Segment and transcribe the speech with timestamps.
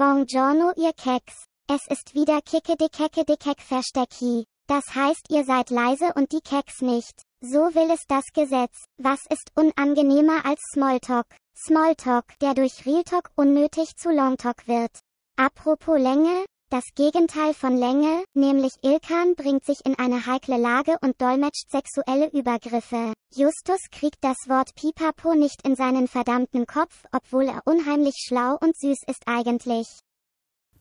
[0.00, 1.44] Buongiorno ihr Keks.
[1.68, 4.46] Es ist wieder Kicke de Kecke de Keck Verstecki.
[4.66, 7.20] Das heißt ihr seid leise und die Keks nicht.
[7.42, 8.86] So will es das Gesetz.
[8.96, 11.26] Was ist unangenehmer als Smalltalk?
[11.54, 15.00] Smalltalk, der durch Realtalk unnötig zu Longtalk wird.
[15.36, 21.20] Apropos Länge, das Gegenteil von Länge, nämlich Ilkan bringt sich in eine heikle Lage und
[21.20, 23.12] dolmetscht sexuelle Übergriffe.
[23.34, 28.76] Justus kriegt das Wort Pipapo nicht in seinen verdammten Kopf, obwohl er unheimlich schlau und
[28.78, 29.88] süß ist eigentlich.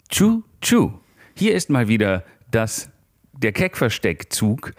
[0.09, 0.91] Tschu, tschu.
[1.35, 2.89] Hier ist mal wieder das,
[3.33, 4.73] der Keckversteckzug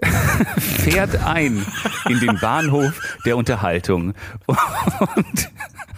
[0.58, 1.64] fährt ein
[2.08, 4.14] in den Bahnhof der Unterhaltung
[4.46, 4.56] und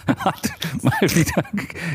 [0.06, 0.50] hat
[0.82, 1.44] mal wieder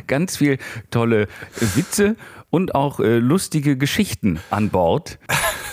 [0.07, 0.57] ganz viel
[0.89, 1.27] tolle
[1.59, 2.15] Witze
[2.51, 5.17] und auch äh, lustige Geschichten an Bord.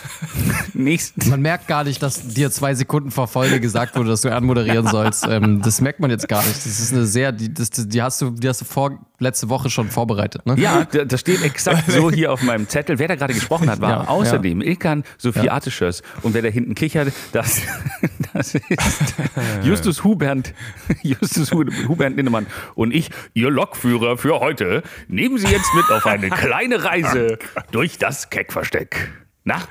[0.75, 1.29] Nächsten.
[1.29, 4.87] Man merkt gar nicht, dass dir zwei Sekunden vor Folge gesagt wurde, dass du anmoderieren
[4.87, 5.27] sollst.
[5.29, 6.57] Ähm, das merkt man jetzt gar nicht.
[6.57, 9.71] Das ist eine sehr, die, das, die hast du, die hast du vor, letzte Woche
[9.71, 10.55] schon vorbereitet, ne?
[10.59, 12.99] Ja, das steht exakt so hier auf meinem Zettel.
[12.99, 14.69] Wer da gerade gesprochen hat, war ja, außerdem ja.
[14.69, 15.53] Ilkan Sophie ja.
[15.53, 16.03] Artischers.
[16.23, 17.61] Und wer da hinten kichert, das,
[18.33, 19.15] das ist
[19.63, 20.55] Justus Hubert,
[21.03, 24.83] Justus Hubert Lindemann und ich, Ihr Lokführer für heute.
[25.09, 27.39] Nehmen Sie jetzt mit auf eine kleine Reise
[27.71, 29.11] durch das Keckversteck.
[29.49, 29.63] Na?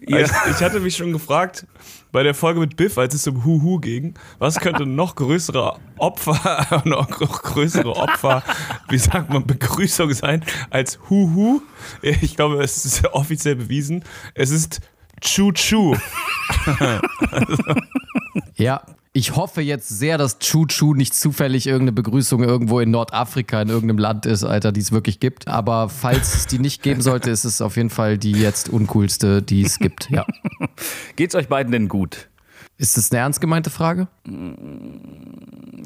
[0.00, 0.18] Ja.
[0.18, 1.64] Ich, ich, hatte mich schon gefragt,
[2.10, 6.82] bei der Folge mit Biff, als es um Huhu ging, was könnte noch größere Opfer,
[6.84, 8.42] noch größere Opfer,
[8.88, 11.62] wie sagt man, Begrüßung sein als Huhu?
[12.02, 14.04] Ich glaube, es ist offiziell bewiesen.
[14.34, 14.80] Es ist
[15.20, 15.94] Chu-Chu.
[17.30, 17.62] also.
[18.56, 23.68] Ja, ich hoffe jetzt sehr, dass Chu-Chu nicht zufällig irgendeine Begrüßung irgendwo in Nordafrika in
[23.68, 25.48] irgendeinem Land ist, Alter, die es wirklich gibt.
[25.48, 29.42] Aber falls es die nicht geben sollte, ist es auf jeden Fall die jetzt uncoolste,
[29.42, 30.10] die es gibt.
[30.10, 30.24] Ja.
[31.16, 32.28] Geht's euch beiden denn gut?
[32.76, 34.06] Ist das eine ernst gemeinte Frage?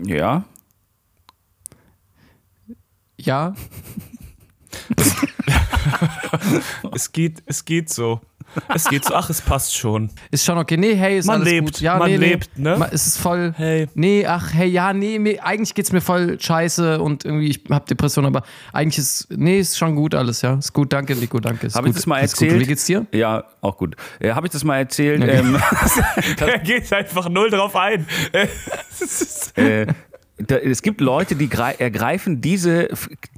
[0.05, 0.45] Ja.
[3.17, 3.55] Ja.
[6.93, 8.21] es, geht, es geht so.
[8.75, 10.11] Es geht so, ach, es passt schon.
[10.31, 10.77] Ist schon okay.
[10.77, 11.81] Nee, hey, ist man alles lebt, gut.
[11.81, 12.77] Ja, man nee, lebt, nee.
[12.77, 12.89] ne?
[12.93, 13.53] Es ist voll.
[13.57, 13.89] Hey.
[13.95, 17.87] Nee, ach, hey, ja, nee, nee eigentlich geht's mir voll scheiße und irgendwie, ich hab
[17.87, 18.43] Depression, aber
[18.73, 20.55] eigentlich ist, nee, ist schon gut alles, ja.
[20.55, 21.69] Ist gut, danke, Nico, danke.
[21.75, 22.61] Habe ich das mal erzählt?
[22.61, 23.07] Wie geht's dir?
[23.13, 23.97] Ja, auch gut.
[24.21, 25.23] Äh, Habe ich das mal erzählt?
[25.23, 25.39] Okay.
[25.39, 25.57] Ähm,
[26.47, 28.07] er geht einfach null drauf ein.
[29.57, 29.87] äh,
[30.39, 32.89] da, es gibt Leute, die ergreifen diese,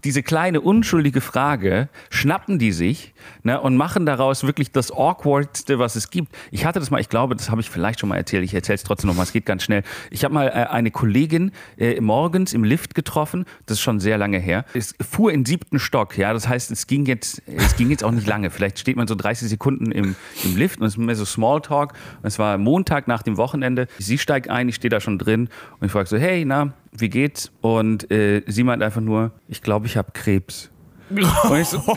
[0.03, 3.13] diese kleine unschuldige Frage, schnappen die sich
[3.43, 6.35] ne, und machen daraus wirklich das Awkwardste, was es gibt.
[6.51, 8.77] Ich hatte das mal, ich glaube, das habe ich vielleicht schon mal erzählt, ich erzähle
[8.77, 9.83] es trotzdem noch mal, es geht ganz schnell.
[10.11, 14.17] Ich habe mal äh, eine Kollegin äh, morgens im Lift getroffen, das ist schon sehr
[14.17, 14.65] lange her.
[14.73, 18.11] Es fuhr in siebten Stock, ja, das heißt, es ging jetzt, es ging jetzt auch
[18.11, 18.51] nicht lange.
[18.51, 21.93] Vielleicht steht man so 30 Sekunden im, im Lift und es ist mehr so Smalltalk.
[22.23, 23.87] Es war Montag nach dem Wochenende.
[23.99, 27.09] Sie steigt ein, ich stehe da schon drin und ich frage so, hey, na, wie
[27.09, 27.53] geht's?
[27.61, 30.71] Und äh, sie meint einfach nur, ich glaube, ich habe Krebs.
[31.09, 31.21] Und
[31.61, 31.97] ich so, und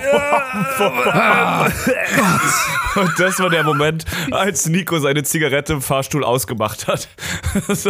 [3.18, 7.10] das war der Moment, als Nico seine Zigarette im Fahrstuhl ausgemacht hat.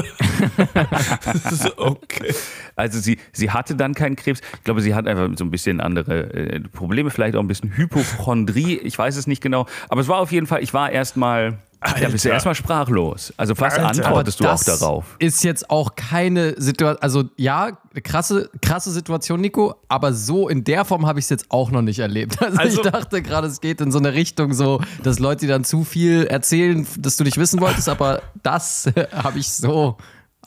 [1.77, 2.33] okay.
[2.77, 4.39] Also sie, sie hatte dann keinen Krebs.
[4.53, 7.75] Ich glaube, sie hat einfach so ein bisschen andere äh, Probleme, vielleicht auch ein bisschen
[7.75, 8.77] Hypochondrie.
[8.77, 9.65] Ich weiß es nicht genau.
[9.89, 12.01] Aber es war auf jeden Fall, ich war erstmal Alter.
[12.01, 13.33] Ja, bist du erstmal sprachlos.
[13.37, 14.05] Also was Alter.
[14.05, 15.15] antwortest du auch darauf?
[15.19, 20.83] Ist jetzt auch keine Situation, also ja, krasse, krasse Situation, Nico, aber so in der
[20.83, 22.41] Form habe ich es jetzt auch noch nicht erlebt.
[22.41, 25.63] Also, also ich dachte gerade, es geht in so eine Richtung, so, dass Leute dann
[25.63, 29.95] zu viel erzählen, dass du nicht wissen wolltest, aber das habe ich so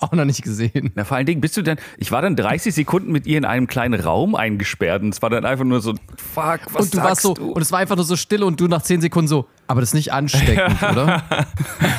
[0.02, 0.92] auch noch nicht gesehen.
[0.94, 3.44] Na, vor allen Dingen bist du dann, ich war dann 30 Sekunden mit ihr in
[3.44, 6.98] einem kleinen Raum eingesperrt und es war dann einfach nur so, fuck, was Und du
[6.98, 7.52] warst so, du?
[7.52, 9.90] und es war einfach nur so still und du nach 10 Sekunden so, aber das
[9.90, 11.22] ist nicht ansteckend, oder?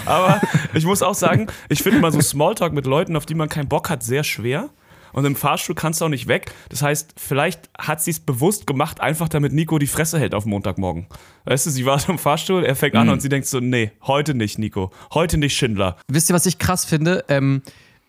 [0.06, 0.42] aber
[0.74, 3.68] ich muss auch sagen, ich finde mal so Smalltalk mit Leuten, auf die man keinen
[3.68, 4.70] Bock hat, sehr schwer.
[5.14, 6.52] Und im Fahrstuhl kannst du auch nicht weg.
[6.70, 10.46] Das heißt, vielleicht hat sie es bewusst gemacht, einfach damit Nico die Fresse hält auf
[10.46, 11.08] Montagmorgen.
[11.46, 13.14] Weißt du, sie war so im Fahrstuhl, er fängt an mhm.
[13.14, 14.92] und sie denkt so, nee, heute nicht, Nico.
[15.14, 15.98] Heute nicht Schindler.
[16.08, 17.24] Wisst ihr, was ich krass finde?
[17.30, 17.62] Ähm,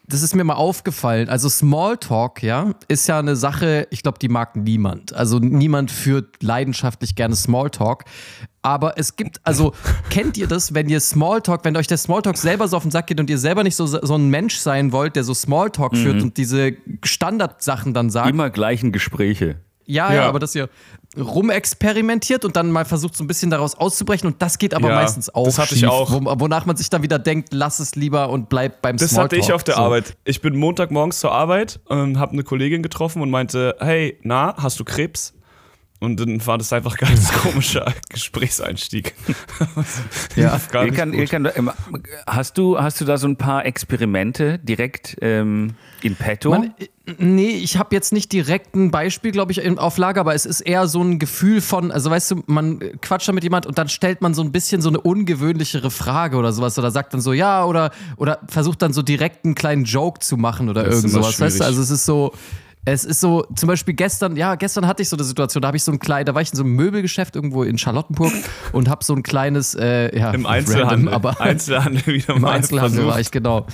[0.06, 1.28] das ist mir mal aufgefallen.
[1.28, 5.14] Also Smalltalk, ja, ist ja eine Sache, ich glaube, die mag niemand.
[5.14, 8.04] Also niemand führt leidenschaftlich gerne Smalltalk.
[8.60, 9.72] Aber es gibt, also
[10.10, 13.06] kennt ihr das, wenn ihr Smalltalk, wenn euch der Smalltalk selber so auf den Sack
[13.06, 15.96] geht und ihr selber nicht so, so ein Mensch sein wollt, der so Smalltalk mhm.
[15.96, 18.28] führt und diese Standardsachen dann sagt?
[18.28, 19.56] Immer gleichen Gespräche.
[19.86, 20.68] Ja, ja, ja, aber dass ihr
[21.16, 24.94] rumexperimentiert und dann mal versucht, so ein bisschen daraus auszubrechen und das geht aber ja,
[24.96, 25.44] meistens auch.
[25.44, 26.10] Das hatte schief, ich auch.
[26.10, 29.40] Wo, wonach man sich dann wieder denkt, lass es lieber und bleib beim Das Smalltalk.
[29.40, 29.80] hatte ich auf der so.
[29.82, 30.16] Arbeit.
[30.24, 34.80] Ich bin Montagmorgens zur Arbeit und habe eine Kollegin getroffen und meinte, hey, na, hast
[34.80, 35.34] du Krebs?
[36.04, 39.14] Und dann war das einfach ein ganz komischer Gesprächseinstieg.
[40.36, 40.54] Ja.
[40.54, 41.20] Lief gar nicht Ilkan, gut.
[41.20, 41.72] Ilkan,
[42.26, 46.50] hast, du, hast du da so ein paar Experimente direkt ähm, in petto?
[46.50, 50.34] Man, äh, nee, ich habe jetzt nicht direkt ein Beispiel, glaube ich, auf Lager, aber
[50.34, 53.66] es ist eher so ein Gefühl von, also weißt du, man quatscht da mit jemand
[53.66, 57.14] und dann stellt man so ein bisschen so eine ungewöhnlichere Frage oder sowas oder sagt
[57.14, 60.84] dann so ja oder oder versucht dann so direkt einen kleinen Joke zu machen oder
[60.84, 61.64] Das irgend sowas, weißt du?
[61.64, 62.32] Also es ist so
[62.86, 65.76] es ist so, zum Beispiel gestern, ja, gestern hatte ich so eine Situation, da habe
[65.76, 68.32] ich so ein kleines, da war ich in so einem Möbelgeschäft irgendwo in Charlottenburg
[68.72, 71.14] und habe so ein kleines, äh, ja, Im random, Einzelhandel.
[71.14, 73.14] aber Einzelhandel wieder im mal Einzelhandel versucht.
[73.14, 73.66] war ich, genau.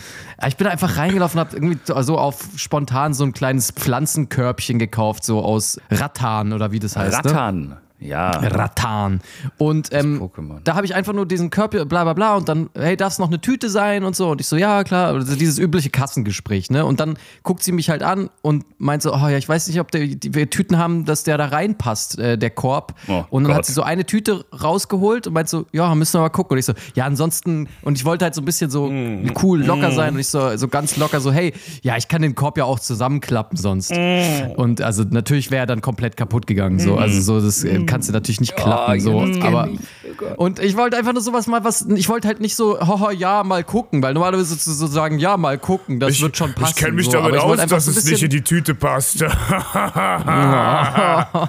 [0.47, 4.79] Ich bin einfach reingelaufen und habe irgendwie so also auf spontan so ein kleines Pflanzenkörbchen
[4.79, 7.25] gekauft, so aus Rattan oder wie das heißt.
[7.25, 7.77] Ne?
[8.01, 8.31] Ja.
[8.31, 9.21] Rattan.
[9.59, 10.31] Und ähm,
[10.65, 13.19] da habe ich einfach nur diesen Körper, bla bla bla, und dann, hey, darf es
[13.19, 14.31] noch eine Tüte sein und so.
[14.31, 16.85] Und ich so, ja, klar, also dieses übliche Kassengespräch, ne?
[16.85, 19.81] Und dann guckt sie mich halt an und meint so, oh ja, ich weiß nicht,
[19.81, 22.95] ob der, die, wir Tüten haben, dass der da reinpasst, äh, der Korb.
[23.09, 23.59] Oh und dann Gott.
[23.59, 26.55] hat sie so eine Tüte rausgeholt und meint so, ja, müssen wir mal gucken.
[26.55, 29.33] Und ich so, ja, ansonsten, und ich wollte halt so ein bisschen so Mm.
[29.43, 30.15] cool, locker sein.
[30.15, 32.81] Und ich so, so ganz locker so, hey, ja, ich kann den Korb ja auch
[32.81, 33.93] zusammenklappen sonst.
[33.93, 34.53] Mm.
[34.57, 36.79] Und also natürlich wäre er dann komplett kaputt gegangen.
[36.79, 36.97] So.
[36.97, 39.01] Also so, das äh, kannst du natürlich nicht klappen.
[39.01, 39.25] so.
[39.25, 39.81] jetzt kenn Aber ich.
[40.21, 43.11] Oh und ich wollte einfach nur sowas mal was, ich wollte halt nicht so, haha,
[43.11, 46.75] ja, mal gucken, weil normalerweise so, so sagen, ja, mal gucken, das wird schon passen.
[46.77, 47.13] Ich kenne mich so.
[47.13, 49.25] damit ich aus, dass so es nicht in die Tüte passt.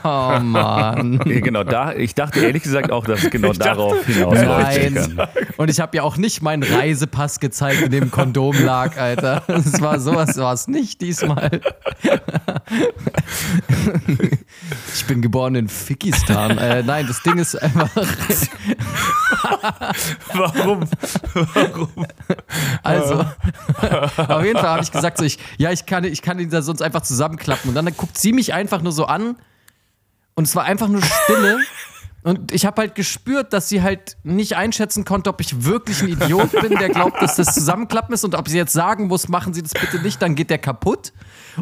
[0.03, 1.19] Oh Mann.
[1.19, 4.47] Genau, da, ich dachte ehrlich gesagt auch, dass es genau darauf hinausläuft.
[4.47, 4.91] Nein.
[4.95, 5.27] Ilkan.
[5.57, 9.43] Und ich habe ja auch nicht meinen Reisepass gezeigt, in dem Kondom lag, Alter.
[9.47, 11.61] Es war sowas, war es nicht diesmal.
[14.93, 16.30] Ich bin geboren in Fikistan.
[16.31, 17.89] Äh, nein, das Ding ist einfach.
[20.33, 20.85] Warum?
[21.53, 22.07] Warum?
[22.83, 23.25] Also,
[24.17, 26.61] auf jeden Fall habe ich gesagt, so ich, ja, ich kann, ich kann ihn da
[26.61, 27.69] sonst einfach zusammenklappen.
[27.69, 29.35] Und dann guckt sie mich einfach nur so an
[30.35, 31.59] und es war einfach nur Stille.
[32.23, 36.09] Und ich habe halt gespürt, dass sie halt nicht einschätzen konnte, ob ich wirklich ein
[36.09, 39.53] Idiot bin, der glaubt, dass das Zusammenklappen ist und ob sie jetzt sagen muss, machen
[39.53, 41.13] Sie das bitte nicht, dann geht der kaputt.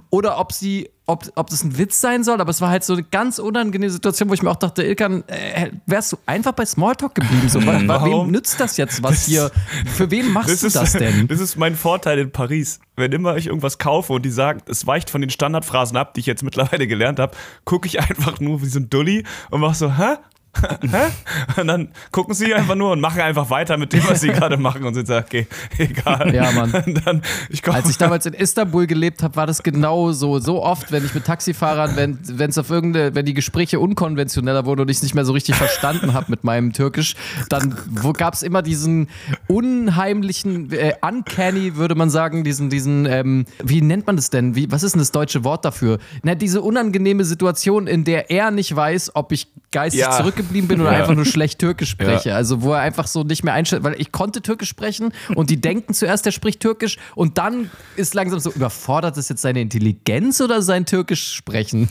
[0.09, 2.39] Oder ob sie, ob, ob das ein Witz sein soll.
[2.39, 5.23] Aber es war halt so eine ganz unangenehme Situation, wo ich mir auch dachte, Ilkan,
[5.27, 7.49] äh, wärst du einfach bei Smalltalk geblieben?
[7.49, 9.51] So, wa- wem nützt das jetzt was hier?
[9.95, 11.27] Für wen machst Das du ist, das denn?
[11.27, 12.79] das ist mein Vorteil in Paris.
[12.95, 16.19] Wenn immer ich irgendwas kaufe und die sagen, es weicht von den Standardphrasen ab, die
[16.19, 17.35] ich jetzt mittlerweile gelernt habe,
[17.65, 20.15] gucke ich einfach nur wie so ein Dulli und mache so, hä?
[21.57, 24.57] Und dann gucken sie einfach nur und machen einfach weiter mit dem, was sie gerade
[24.57, 25.47] machen und sind so, okay,
[25.77, 26.33] egal.
[26.33, 26.71] Ja, Mann.
[27.05, 30.39] Dann, ich komm, Als ich damals in Istanbul gelebt habe, war das genau so.
[30.39, 34.81] So oft, wenn ich mit Taxifahrern, wenn es auf irgendeine, wenn die Gespräche unkonventioneller wurden
[34.81, 37.15] und ich es nicht mehr so richtig verstanden habe mit meinem Türkisch,
[37.49, 37.75] dann
[38.17, 39.07] gab es immer diesen
[39.47, 44.55] unheimlichen, äh, uncanny, würde man sagen, diesen, diesen, ähm, wie nennt man das denn?
[44.55, 45.99] Wie, was ist denn das deutsche Wort dafür?
[46.23, 50.11] Na, diese unangenehme Situation, in der er nicht weiß, ob ich geistig Ja.
[50.11, 50.99] zurückgeblieben bin oder Ja.
[50.99, 52.29] einfach nur schlecht Türkisch spreche.
[52.29, 52.35] Ja.
[52.35, 55.61] Also wo er einfach so nicht mehr einstellt, weil ich konnte Türkisch sprechen und die
[55.61, 60.41] denken zuerst, er spricht Türkisch und dann ist langsam so, überfordert das jetzt seine Intelligenz
[60.41, 61.87] oder sein Türkisch sprechen?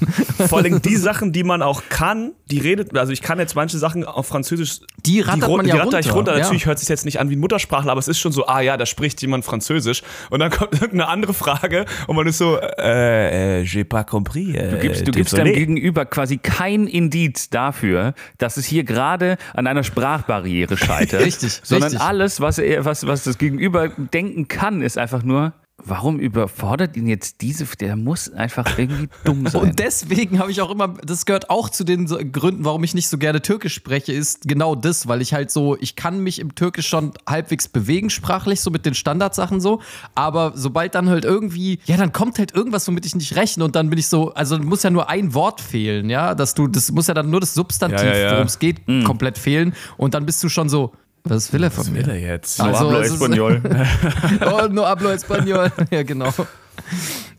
[0.49, 3.79] vor allem die Sachen, die man auch kann, die redet, also ich kann jetzt manche
[3.79, 6.33] Sachen auf Französisch, Die rattert ru- man ja die ratter ich runter, runter.
[6.33, 6.39] ja.
[6.41, 8.61] Natürlich hört sich jetzt nicht an wie ein Muttersprachler, aber es ist schon so, ah
[8.61, 10.03] ja, da spricht jemand Französisch.
[10.31, 14.55] Und dann kommt irgendeine andere Frage und man ist so, äh, äh j'ai pas compris.
[14.55, 19.37] Äh, Du gibst, du gibst deinem Gegenüber quasi kein Indiz dafür, dass es hier gerade
[19.55, 21.21] an einer Sprachbarriere scheitert.
[21.25, 22.01] Richtig, Sondern richtig.
[22.01, 25.53] alles, was, er, was, was das Gegenüber denken kann, ist einfach nur,
[25.85, 29.63] warum überfordert ihn jetzt diese, der muss einfach irgendwie dumm sein.
[29.63, 33.09] Und deswegen habe ich auch immer, das gehört auch zu den Gründen, warum ich nicht
[33.09, 36.55] so gerne Türkisch spreche, ist genau das, weil ich halt so, ich kann mich im
[36.55, 39.81] Türkisch schon halbwegs bewegen sprachlich, so mit den Standardsachen so,
[40.15, 43.77] aber sobald dann halt irgendwie, ja, dann kommt halt irgendwas, womit ich nicht rechne und
[43.77, 46.91] dann bin ich so, also muss ja nur ein Wort fehlen, ja, dass du, das
[46.91, 48.33] muss ja dann nur das Substantiv, Ja, ja, ja.
[48.33, 50.93] worum es geht, komplett fehlen und dann bist du schon so,
[51.25, 52.07] was will er von mir?
[52.07, 52.61] Will er jetzt?
[52.61, 53.61] Also, Hablo es ist- Español.
[54.53, 55.71] oh, no hablo español.
[55.91, 56.33] ja, genau.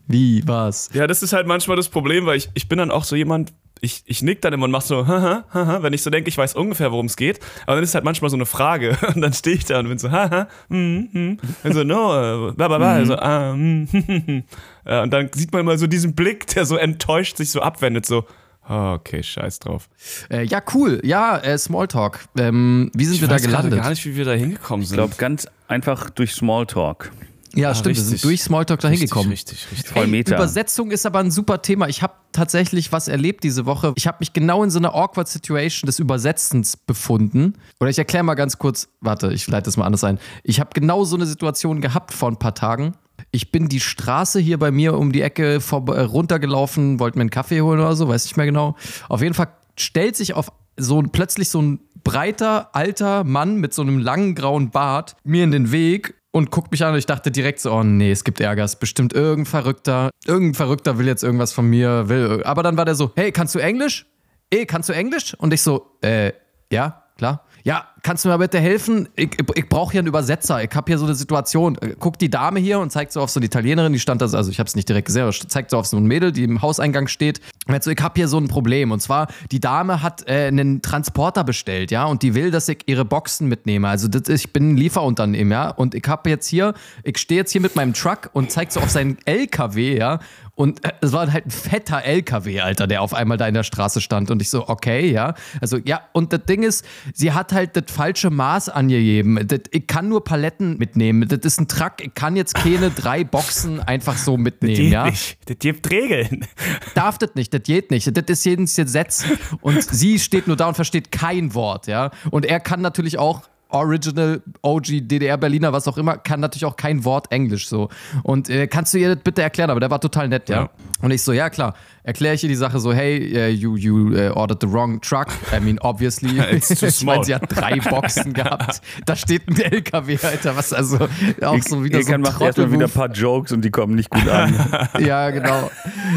[0.06, 0.90] Wie, was?
[0.92, 3.52] Ja, das ist halt manchmal das Problem, weil ich, ich bin dann auch so jemand,
[3.80, 6.36] ich, ich nick dann immer und mach so, haha, haha, wenn ich so denke, ich
[6.36, 7.40] weiß ungefähr, worum es geht.
[7.64, 9.98] Aber dann ist halt manchmal so eine Frage und dann stehe ich da und bin
[9.98, 11.38] so, haha, hm, hm.
[11.62, 13.04] Und so, no, äh, bla, bla, bla.
[13.04, 14.42] So, ah, hm, hm, hm, hm.
[14.84, 18.04] Äh, Und dann sieht man immer so diesen Blick, der so enttäuscht sich so abwendet,
[18.04, 18.24] so, ah,
[18.70, 19.88] okay, scheiß drauf.
[20.30, 21.00] Äh, ja, cool.
[21.04, 22.20] Ja, äh, Smalltalk.
[22.38, 23.80] Ähm, wie sind Ich wir da weiß gerade gelandet?
[23.82, 24.96] gar nicht, wie wir da hingekommen Ich sind.
[24.96, 27.10] glaube, ganz einfach durch Smalltalk.
[27.54, 27.96] ja, stimmt.
[27.96, 28.22] Wir sind richtig.
[28.22, 29.30] durch Smalltalk da hingekommen.
[29.30, 29.92] Richtig, richtig, richtig.
[29.92, 30.34] Voll Meta.
[30.36, 31.88] Übersetzung ist aber ein super Thema.
[31.88, 33.92] Ich habe tatsächlich was erlebt diese Woche.
[33.96, 37.54] Ich habe mich genau in so einer awkward Situation des Übersetzens befunden.
[37.80, 40.20] Oder ich erkläre mal ganz kurz, warte, ich leite das mal anders ein.
[40.44, 42.94] Ich habe genau so eine Situation gehabt vor ein paar Tagen.
[43.32, 47.22] Ich bin die Straße hier bei mir um die Ecke vor, äh, runtergelaufen, wollte mir
[47.22, 48.76] einen Kaffee holen oder so, weiß nicht mehr genau.
[49.08, 53.74] Auf jeden Fall stellt sich auf so ein, plötzlich so ein breiter, alter Mann mit
[53.74, 57.06] so einem langen grauen Bart mir in den Weg und guckt mich an und ich
[57.06, 60.98] dachte direkt so, oh nee, es gibt Ärger, es ist bestimmt irgendein Verrückter, irgendein Verrückter
[60.98, 62.42] will jetzt irgendwas von mir, will.
[62.44, 64.06] Aber dann war der so, hey, kannst du Englisch?
[64.50, 65.34] Ey, kannst du Englisch?
[65.34, 66.32] Und ich so, äh,
[66.72, 67.44] ja, klar.
[67.62, 69.08] Ja, kannst du mir bitte helfen?
[69.16, 70.62] Ich, ich, ich brauche hier einen Übersetzer.
[70.62, 71.76] Ich habe hier so eine Situation.
[71.98, 74.50] Guckt die Dame hier und zeigt so auf so eine Italienerin, die stand da, also
[74.50, 76.62] ich habe es nicht direkt gesehen, aber zeigt so auf so ein Mädel, die im
[76.62, 77.40] Hauseingang steht.
[77.66, 78.90] Und so, ich habe hier so ein Problem.
[78.90, 82.82] Und zwar, die Dame hat äh, einen Transporter bestellt, ja, und die will, dass ich
[82.86, 83.88] ihre Boxen mitnehme.
[83.88, 87.52] Also das, ich bin ein Lieferunternehmen, ja, und ich habe jetzt hier, ich stehe jetzt
[87.52, 90.20] hier mit meinem Truck und zeigt so auf seinen LKW, ja,
[90.60, 93.62] und äh, es war halt ein fetter LKW, Alter, der auf einmal da in der
[93.62, 94.30] Straße stand.
[94.30, 95.32] Und ich so, okay, ja.
[95.62, 99.46] Also, ja, und das Ding ist, sie hat halt das falsche Maß angegeben.
[99.46, 101.28] Das, ich kann nur Paletten mitnehmen.
[101.28, 104.92] Das ist ein Truck, ich kann jetzt keine drei Boxen einfach so mitnehmen, das geht
[104.92, 105.04] ja.
[105.06, 105.38] Nicht.
[105.46, 106.46] Das gibt Regeln.
[106.94, 108.16] Darf das nicht, das geht nicht.
[108.16, 109.24] Das ist jedes Gesetz.
[109.60, 112.10] Und sie steht nur da und versteht kein Wort, ja.
[112.30, 116.76] Und er kann natürlich auch Original, OG, DDR, Berliner, was auch immer, kann natürlich auch
[116.76, 117.88] kein Wort Englisch so.
[118.22, 119.70] Und äh, kannst du ihr das bitte erklären?
[119.70, 120.62] Aber der war total nett, ja.
[120.62, 120.70] Ja.
[121.02, 124.14] Und ich so, ja klar, erkläre ich ihr die Sache so, hey, uh, you, you
[124.14, 125.28] uh, ordered the wrong truck.
[125.52, 126.40] I mean, obviously.
[126.90, 128.80] Ich meine, sie hat drei Boxen gehabt.
[129.06, 130.98] Da steht ein LKW, Alter, was also
[131.42, 133.94] auch so wieder so Ekan ein macht erstmal wieder ein paar Jokes und die kommen
[133.94, 134.88] nicht gut an.
[134.98, 135.70] Ja, genau.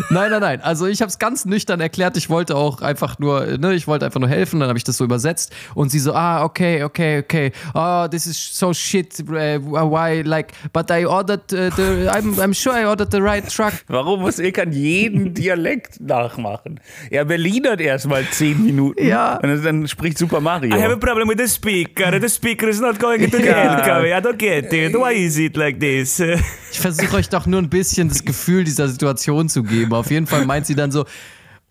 [0.10, 0.62] Nein, nein, nein.
[0.62, 2.17] Also ich habe es ganz nüchtern erklärt.
[2.17, 4.60] Ich wollte auch einfach nur, ne, ich wollte einfach nur helfen.
[4.60, 7.42] Dann habe ich das so übersetzt und sie so, ah, okay, okay, okay.
[7.73, 9.19] Oh, this is so shit.
[9.19, 13.47] Uh, why, like, but I ordered uh, the, I'm, I'm sure I ordered the right
[13.50, 13.73] truck.
[13.88, 16.79] Warum muss Ekan jeden Dialekt nachmachen?
[17.09, 19.38] Er Berlinert erst mal zehn Minuten Ja.
[19.41, 20.75] und dann spricht Super Mario.
[20.75, 22.12] I have a problem with the speaker.
[22.19, 23.43] The speaker is not going into the.
[23.50, 24.13] LKW.
[24.17, 24.93] I don't get it.
[24.93, 26.19] Why is it like this?
[26.19, 29.93] Ich versuche euch doch nur ein bisschen das Gefühl dieser Situation zu geben.
[29.93, 31.05] Auf jeden Fall meint sie dann so.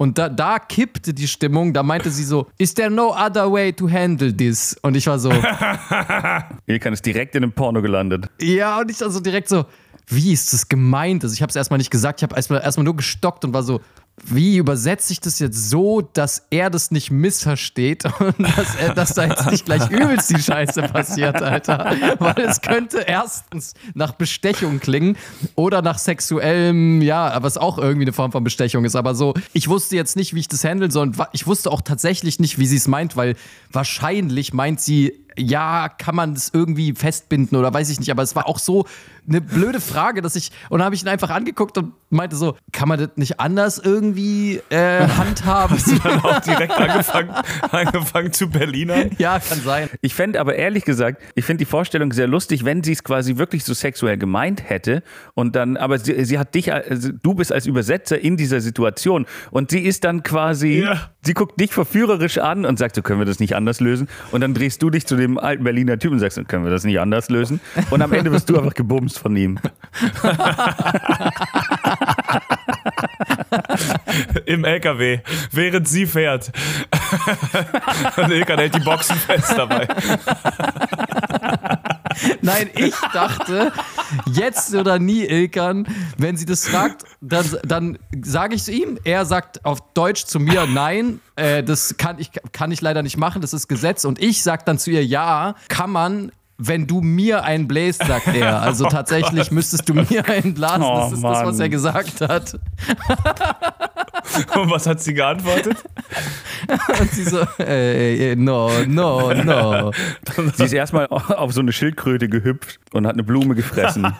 [0.02, 3.72] Und da, da kippte die Stimmung, da meinte sie so, is there no other way
[3.72, 4.76] to handle this?
[4.82, 5.30] Und ich war so,
[6.66, 8.26] Ekan ist direkt in einem Porno gelandet.
[8.40, 9.64] Ja, und ich also direkt so,
[10.08, 11.22] wie ist das gemeint?
[11.22, 13.62] Also ich habe es erstmal nicht gesagt, ich habe erstmal erstmal nur gestockt und war
[13.62, 13.80] so,
[14.24, 19.14] wie übersetze ich das jetzt so, dass er das nicht missversteht und dass, er, dass
[19.14, 21.96] da jetzt nicht gleich übelst die Scheiße passiert, Alter?
[22.18, 25.16] Weil es könnte erstens nach Bestechung klingen
[25.54, 28.96] oder nach sexuellem, ja, was auch irgendwie eine Form von Bestechung ist.
[28.96, 31.80] Aber so, ich wusste jetzt nicht, wie ich das handeln soll und ich wusste auch
[31.80, 33.34] tatsächlich nicht, wie sie es meint, weil
[33.70, 38.34] wahrscheinlich meint sie, ja, kann man das irgendwie festbinden oder weiß ich nicht, aber es
[38.36, 38.86] war auch so
[39.28, 42.56] eine blöde Frage, dass ich, und dann habe ich ihn einfach angeguckt und meinte so,
[42.72, 45.78] kann man das nicht anders irgendwie äh, handhaben?
[46.02, 47.30] Dann auch direkt angefangen,
[47.70, 49.12] angefangen zu Berlinern.
[49.18, 49.88] ja, kann sein.
[50.00, 53.36] Ich fände aber ehrlich gesagt, ich finde die Vorstellung sehr lustig, wenn sie es quasi
[53.36, 57.52] wirklich so sexuell gemeint hätte und dann, aber sie, sie hat dich, also du bist
[57.52, 61.11] als Übersetzer in dieser Situation und sie ist dann quasi, Ja.
[61.24, 64.40] Sie guckt dich verführerisch an und sagt, so können wir das nicht anders lösen und
[64.40, 66.84] dann drehst du dich zu dem alten Berliner Typen und sagst, so können wir das
[66.84, 67.60] nicht anders lösen
[67.90, 69.58] und am Ende wirst du einfach gebumst von ihm.
[74.46, 75.20] Im LKW,
[75.52, 76.50] während sie fährt.
[78.16, 79.86] Und Ilkan hält die Boxen fest dabei.
[82.40, 83.72] Nein, ich dachte,
[84.32, 89.24] jetzt oder nie, Ilkan, wenn sie das fragt, dann, dann sage ich zu ihm, er
[89.24, 93.42] sagt auf Deutsch zu mir, nein, äh, das kann ich, kann ich leider nicht machen,
[93.42, 94.04] das ist Gesetz.
[94.04, 98.28] Und ich sage dann zu ihr, ja, kann man, wenn du mir einen bläst, sagt
[98.28, 98.62] er.
[98.62, 100.84] Also tatsächlich müsstest du mir einen blasen.
[100.84, 101.60] Oh, das ist das, was Mann.
[101.60, 102.58] er gesagt hat.
[104.54, 105.76] Und was hat sie geantwortet?
[107.00, 109.92] Und sie so, äh, äh, no, no, no.
[110.54, 114.12] Sie ist erstmal auf so eine Schildkröte gehüpft und hat eine Blume gefressen.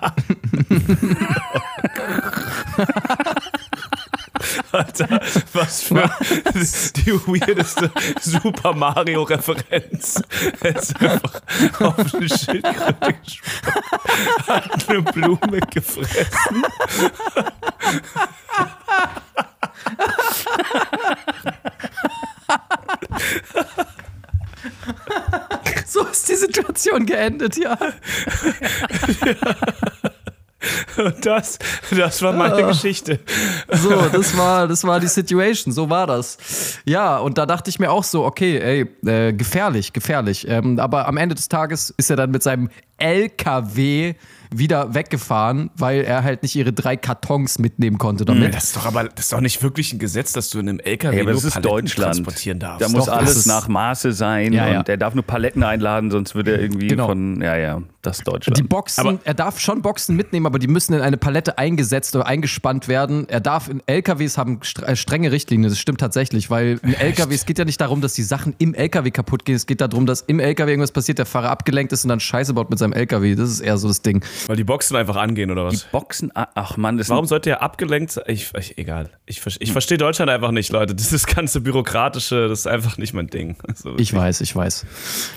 [4.73, 5.21] Alter,
[5.53, 6.11] was für
[6.97, 7.91] die weirdeste
[8.21, 10.23] Super Mario-Referenz.
[10.61, 11.43] Er ist einfach
[11.81, 13.85] auf eine Schildkröte gesprungen,
[14.49, 16.65] hat eine Blume gefressen.
[25.87, 27.77] So ist die Situation geendet, ja.
[30.97, 31.59] Und das,
[31.91, 33.21] das war meine Geschichte.
[33.71, 36.79] So, das war, das war die Situation, so war das.
[36.85, 40.47] Ja, und da dachte ich mir auch so, okay, ey, äh, gefährlich, gefährlich.
[40.49, 44.15] Ähm, aber am Ende des Tages ist er dann mit seinem LKW
[44.59, 48.55] wieder weggefahren, weil er halt nicht ihre drei Kartons mitnehmen konnte damit.
[48.55, 50.81] Das ist doch aber das ist doch nicht wirklich ein Gesetz, dass du in einem
[50.81, 52.15] LKW Ja, nur das ist Paletten Deutschland.
[52.15, 52.81] transportieren darfst.
[52.83, 54.79] Da muss Doch, alles nach Maße sein Ja, ja.
[54.81, 57.07] und er darf nur Paletten einladen, sonst wird er irgendwie Genau.
[57.09, 58.57] von, ja, ja, das ist Deutschland.
[58.59, 62.17] Die Boxen, Aber- er darf schon Boxen mitnehmen, aber die müssen in eine Palette eingesetzt
[62.17, 63.29] oder eingespannt werden.
[63.29, 67.47] Er darf in LKWs haben äh, strenge Richtlinien, das stimmt tatsächlich, weil in LKWs es
[67.47, 70.21] geht ja nicht darum, dass die Sachen im LKW kaputt gehen, es geht darum, dass
[70.23, 73.35] im LKW irgendwas passiert, der Fahrer abgelenkt ist und dann Scheiße baut mit seinem LKW.
[73.35, 74.23] Das ist eher so das Ding.
[74.47, 75.85] Weil die Boxen einfach angehen oder die was?
[75.85, 78.25] Boxen, ah, ach man, das Warum sollte er abgelenkt sein?
[78.29, 79.11] Ich, ich, egal.
[79.27, 80.95] Ich, ich verstehe Deutschland einfach nicht, Leute.
[80.95, 83.57] Das ist ganze Bürokratische, das ist einfach nicht mein Ding.
[83.69, 84.87] Also, Ich weiß, ich weiß.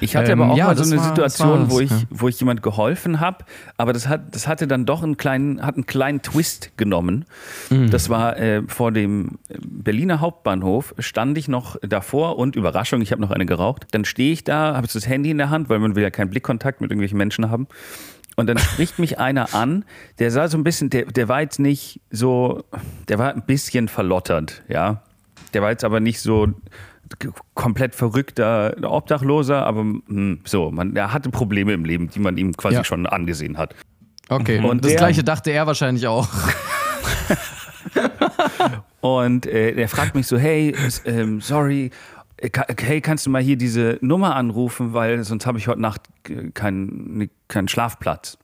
[0.02, 1.80] Ich hatte Ähm, aber auch ja, mal so das eine war- das Situation, war wo,
[1.80, 2.08] das, ich, ja.
[2.10, 3.46] wo ich jemand geholfen habe,
[3.78, 7.26] aber das, hat, das hatte dann doch einen kleinen, hat einen kleinen Twist genommen.
[7.70, 7.90] Mhm.
[7.92, 13.22] Das war äh, vor dem Berliner Hauptbahnhof, stand ich noch davor und Überraschung, ich habe
[13.22, 13.86] noch eine geraucht.
[13.92, 16.30] Dann stehe ich da, habe das Handy in der Hand, weil man will ja keinen
[16.30, 17.68] Blickkontakt mit irgendwelchen Menschen haben.
[18.36, 19.86] Und dann spricht mich einer an,
[20.20, 22.64] der sah so ein bisschen, der, der war jetzt nicht so,
[23.08, 25.02] der war ein bisschen verlottert, ja.
[25.54, 26.50] Der war jetzt aber nicht so
[27.54, 32.58] komplett verrückter Obdachloser, aber hm, so, man, er hatte Probleme im Leben, die man ihm
[32.58, 32.84] quasi Ja.
[32.84, 33.74] schon angesehen hat.
[34.28, 36.28] Okay, Und das der- gleiche dachte er wahrscheinlich auch.
[39.02, 40.76] Und äh, der fragt mich so, hey,
[41.06, 41.92] ähm, sorry,
[42.42, 46.52] hey, kannst du mal hier diese Nummer anrufen, weil sonst habe ich heute Nacht äh,
[46.52, 48.38] keinen keinen Schlafplatz.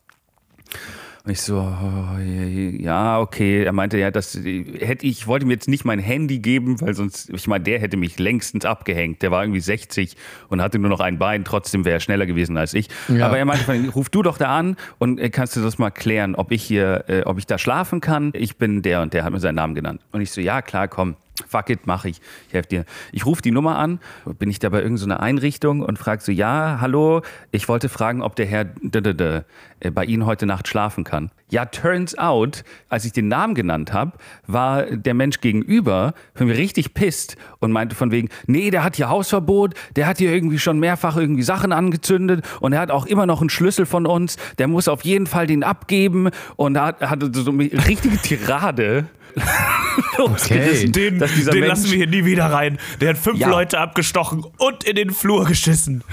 [1.24, 3.64] Und ich so, oh, ja, okay.
[3.64, 7.30] Er meinte, ja, das hätte ich, wollte ihm jetzt nicht mein Handy geben, weil sonst,
[7.30, 9.22] ich meine, der hätte mich längstens abgehängt.
[9.22, 10.18] Der war irgendwie 60
[10.50, 12.88] und hatte nur noch ein Bein, trotzdem wäre er schneller gewesen als ich.
[13.08, 13.28] Ja.
[13.28, 16.34] Aber er meinte, ruf du doch da an und äh, kannst du das mal klären,
[16.34, 18.32] ob ich hier, äh, ob ich da schlafen kann.
[18.34, 20.02] Ich bin der und der hat mir seinen Namen genannt.
[20.12, 21.18] Und ich so, ja, klar, komm.
[21.48, 22.22] Fuck it, mach ich.
[22.48, 22.86] Ich helfe dir.
[23.12, 24.00] Ich rufe die Nummer an,
[24.38, 27.22] bin ich da bei irgendeiner Einrichtung und frage so, ja, hallo,
[27.52, 29.44] ich wollte fragen, ob der Herr d -d -d
[29.80, 31.32] äh, bei Ihnen heute Nacht schlafen kann.
[31.50, 34.14] Ja, turns out, als ich den Namen genannt habe,
[34.46, 38.96] war der Mensch gegenüber von mir richtig pisst und meinte von wegen, nee, der hat
[38.98, 43.06] hier Hausverbot, der hat hier irgendwie schon mehrfach irgendwie Sachen angezündet und er hat auch
[43.06, 47.02] immer noch einen Schlüssel von uns, der muss auf jeden Fall den abgeben und hat-
[47.02, 49.08] hatte so eine richtige Tirade.
[50.18, 52.78] losgerissen, Den, den Mensch, lassen wir hier nie wieder rein.
[53.00, 53.50] Der hat fünf Ja.
[53.50, 56.04] Leute abgestochen und in den Flur geschissen.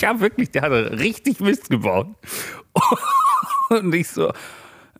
[0.00, 2.08] Ja, wirklich, der hatte richtig Mist gebaut.
[3.70, 4.32] Und ich so,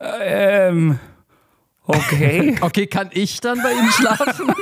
[0.01, 0.99] ähm,
[1.85, 2.57] okay.
[2.61, 4.53] Okay, kann ich dann bei Ihnen schlafen?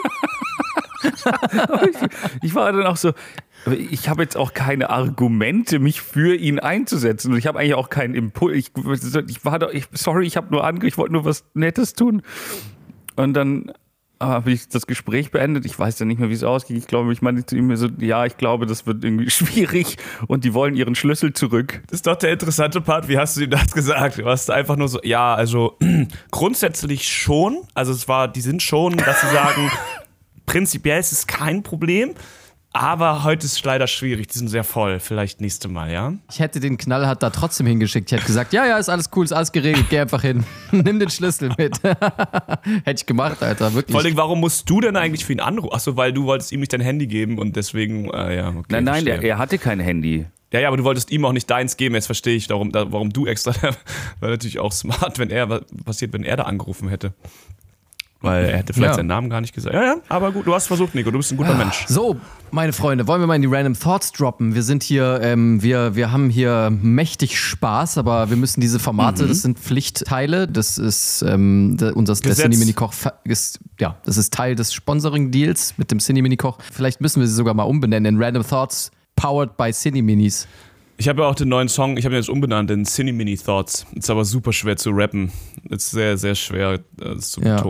[2.42, 3.12] Ich war dann auch so,
[3.72, 7.32] ich habe jetzt auch keine Argumente, mich für ihn einzusetzen.
[7.32, 8.56] Und ich habe eigentlich auch keinen Impuls.
[8.56, 8.70] Ich,
[9.28, 12.22] ich war doch, ich, sorry, ich habe nur ange, ich wollte nur was Nettes tun.
[13.16, 13.72] Und dann
[14.20, 15.66] habe ich das Gespräch beendet.
[15.66, 16.76] Ich weiß ja nicht mehr, wie es ausging.
[16.76, 20.44] Ich glaube, ich meinte zu ihm so, ja, ich glaube, das wird irgendwie schwierig und
[20.44, 21.82] die wollen ihren Schlüssel zurück.
[21.88, 23.08] Das ist doch der interessante Part.
[23.08, 24.18] Wie hast du ihm das gesagt?
[24.18, 25.78] Du hast einfach nur so, ja, also
[26.30, 27.58] grundsätzlich schon.
[27.74, 29.70] Also es war, die sind schon, dass sie sagen,
[30.46, 32.14] prinzipiell ist es kein Problem.
[32.78, 34.28] Aber heute ist es leider schwierig.
[34.28, 35.00] Die sind sehr voll.
[35.00, 36.12] Vielleicht nächste Mal, ja?
[36.30, 38.12] Ich hätte den Knallhart da trotzdem hingeschickt.
[38.12, 40.44] Ich hätte gesagt, ja, ja, ist alles cool, ist alles geregelt, geh einfach hin.
[40.72, 41.82] Nimm den Schlüssel mit.
[41.82, 43.94] hätte ich gemacht, Alter, wirklich.
[43.94, 45.72] Vor allem, warum musst du denn eigentlich für ihn anrufen?
[45.72, 48.64] Achso, weil du wolltest ihm nicht dein Handy geben und deswegen, äh, ja, okay.
[48.68, 49.26] Nein, nein, verstehe.
[49.30, 50.26] er, hatte kein Handy.
[50.52, 51.94] Ja, ja, aber du wolltest ihm auch nicht deins geben.
[51.94, 53.52] Jetzt verstehe ich, darum, da, warum du extra.
[54.20, 57.14] Wäre natürlich auch smart, wenn er, was passiert, wenn er da angerufen hätte.
[58.22, 58.94] Weil er hätte vielleicht Ja.
[58.96, 59.74] seinen Namen gar nicht gesagt.
[59.74, 61.84] Ja, ja, aber gut, du hast versucht, Nico, du bist ein guter Mensch.
[61.86, 62.16] So,
[62.50, 64.54] meine Freunde, wollen wir mal in die Random Thoughts droppen?
[64.54, 69.24] Wir sind hier, ähm, wir, wir haben hier mächtig Spaß, aber wir müssen diese Formate,
[69.24, 69.28] Mhm.
[69.28, 70.48] das sind Pflichtteile.
[70.48, 72.38] Das ist ähm, unser Gesetz.
[72.40, 76.36] Cine Mini Koch ist, ja, das ist Teil des Sponsoring Deals mit dem Cine Mini
[76.38, 76.58] Koch.
[76.72, 80.48] Vielleicht müssen wir sie sogar mal umbenennen in Random Thoughts powered by Cine Minis.
[80.98, 83.36] Ich habe ja auch den neuen Song, ich habe ihn jetzt umbenannt in Cine Mini
[83.36, 83.84] Thoughts.
[83.94, 85.30] Ist aber super schwer zu rappen.
[85.68, 87.60] Ist sehr, sehr schwer äh, das zu Ja.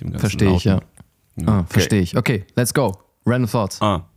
[0.00, 0.80] Dem ganzen Verstehe ich, ja.
[1.36, 1.48] Lauten.
[1.48, 2.16] Ah, Verstehe ich.
[2.16, 2.92] Okay, let's go.
[3.26, 3.80] Random Thoughts.
[3.82, 4.08] Ah.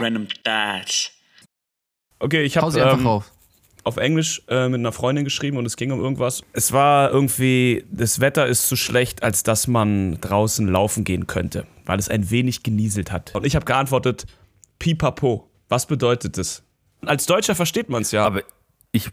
[0.00, 1.10] Random Thoughts.
[2.18, 3.30] Okay, ich habe ähm, rauf.
[3.84, 6.42] auf Englisch äh, mit einer Freundin geschrieben und es ging um irgendwas.
[6.52, 11.66] Es war irgendwie, das Wetter ist zu schlecht, als dass man draußen laufen gehen könnte,
[11.84, 13.34] weil es ein wenig genieselt hat.
[13.34, 14.26] Und ich habe geantwortet,
[14.78, 15.48] pipapo.
[15.68, 16.62] Was bedeutet das?
[17.04, 18.24] Als Deutscher versteht man es ja.
[18.24, 18.42] Aber
[18.92, 19.10] ich,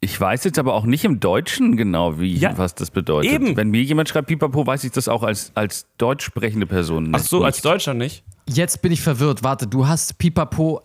[0.00, 3.32] ich weiß jetzt aber auch nicht im Deutschen genau, wie, Ja, was das bedeutet.
[3.32, 3.56] eben.
[3.56, 7.10] Wenn mir jemand schreibt Pipapo, weiß ich das auch als, als deutsch sprechende Person.
[7.14, 7.46] Ach so, nicht.
[7.46, 8.24] als Deutscher nicht?
[8.48, 9.42] Jetzt bin ich verwirrt.
[9.42, 10.82] Warte, du hast Pipapo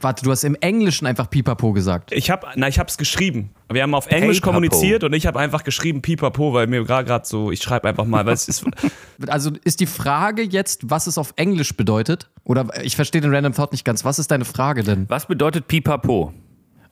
[0.00, 2.10] Warte, du hast im Englischen einfach Pipapo gesagt.
[2.12, 3.50] Ich habe, na, ich habe es geschrieben.
[3.70, 4.52] Wir haben auf Englisch Pipapo.
[4.52, 8.04] kommuniziert und ich habe einfach geschrieben Pipapo, weil mir gerade gerade so, ich schreibe einfach
[8.04, 8.64] mal, weil es ist,
[9.28, 12.28] Also ist die Frage jetzt, was es auf Englisch bedeutet?
[12.44, 14.04] Oder ich verstehe den Random Thought nicht ganz.
[14.04, 15.06] Was ist deine Frage denn?
[15.08, 16.32] Was bedeutet Pipapo?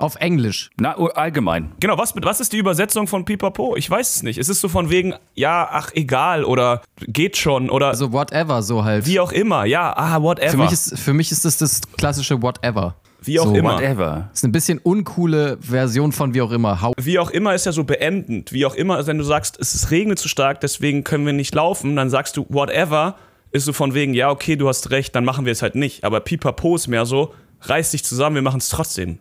[0.02, 0.70] Auf Englisch.
[0.80, 1.70] Na, oh, allgemein.
[1.78, 3.76] genau, was, was ist die Übersetzung von Pipapo?
[3.76, 4.36] Ich weiß es nicht.
[4.36, 8.82] Es ist so von wegen, ja, ach, egal oder geht schon oder Also whatever, so
[8.82, 9.06] halt.
[9.06, 10.50] wie auch immer, ja, ah, whatever.
[10.50, 12.96] für, mich ist, für mich ist das das klassische whatever.
[13.22, 13.74] wie auch so, immer.
[13.74, 14.26] Whatever.
[14.30, 16.82] Das ist eine bisschen uncoole Version von wie auch immer.
[16.82, 18.52] How Wie auch immer ist ja so beendend.
[18.52, 21.94] Wie auch immer, wenn du sagst, es regnet zu stark, deswegen können wir nicht laufen,
[21.94, 23.14] dann sagst du whatever,
[23.52, 26.02] ist so von wegen, ja, okay, du hast recht, dann machen wir es halt nicht.
[26.02, 29.20] Aber Pipapo ist mehr so, reiß dich zusammen, wir machen es trotzdem.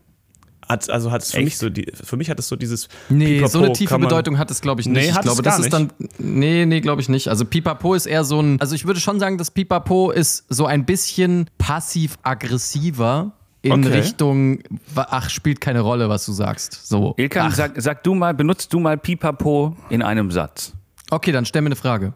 [0.71, 1.45] Hat, also hat es für Echt?
[1.45, 4.37] mich so die, für mich hat es so dieses Nee, Pipapo so eine tiefe Bedeutung
[4.37, 5.01] hat es, glaube ich, nicht.
[5.01, 5.91] Nee, ich glaube, gar das ist dann.
[6.17, 7.27] Nee, nee, glaube ich nicht.
[7.27, 8.59] Also Pipapo ist eher so ein.
[8.61, 13.99] Also ich würde schon sagen, dass Pipapo ist so ein bisschen passiv-aggressiver in Okay.
[13.99, 14.59] Richtung,
[14.95, 16.87] ach, spielt keine Rolle, was du sagst.
[16.87, 17.13] So.
[17.17, 20.73] Ilkan, sag, sag du mal, benutzt du mal Pipapo in einem Satz?
[21.11, 22.13] okay, dann stell mir eine Frage.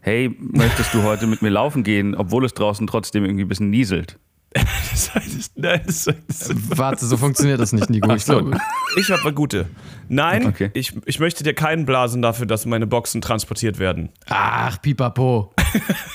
[0.00, 3.70] Hey, möchtest du heute mit mir laufen gehen, obwohl es draußen trotzdem irgendwie ein bisschen
[3.70, 4.18] nieselt?
[4.92, 8.12] Das heißt, nein, das, das, Warte, so funktioniert das nicht, Nico.
[8.14, 8.58] Ich glaube.
[8.96, 9.66] ich habe eine gute.
[10.08, 10.70] Nein, Okay.
[10.74, 14.10] ich, ich möchte dir keinen blasen dafür, dass meine Boxen transportiert werden.
[14.28, 15.52] Ach, Pipapo.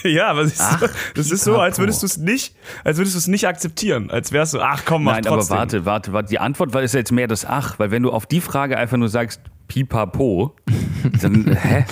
[0.04, 2.98] Ja, aber das ist, Ach, so, das ist so, als würdest du es nicht, als
[2.98, 4.12] würdest du es nicht akzeptieren.
[4.12, 5.54] Als wärst du, ach komm, mach Nein, trotzdem.
[5.54, 6.30] aber warte, warte, warte.
[6.30, 8.98] Die Antwort war ist jetzt mehr das Ach, weil wenn du auf die Frage einfach
[8.98, 10.56] nur sagst Pipapo,
[11.22, 11.86] dann hä?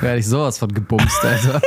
[0.00, 1.60] Werde ich sowas von gebumst, Alter.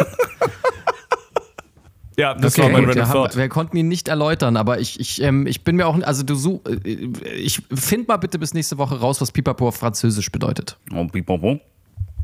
[2.20, 3.38] Ja, das Okay, war mein Random Thought.
[3.38, 6.36] wir konnten ihn nicht erläutern, aber ich, ich, ähm, ich bin mir auch, also du
[6.36, 6.98] such, äh,
[7.34, 10.78] ich find mal bitte bis nächste Woche raus, was Pipapo auf Französisch bedeutet.
[10.94, 11.60] Oh, Pipapo,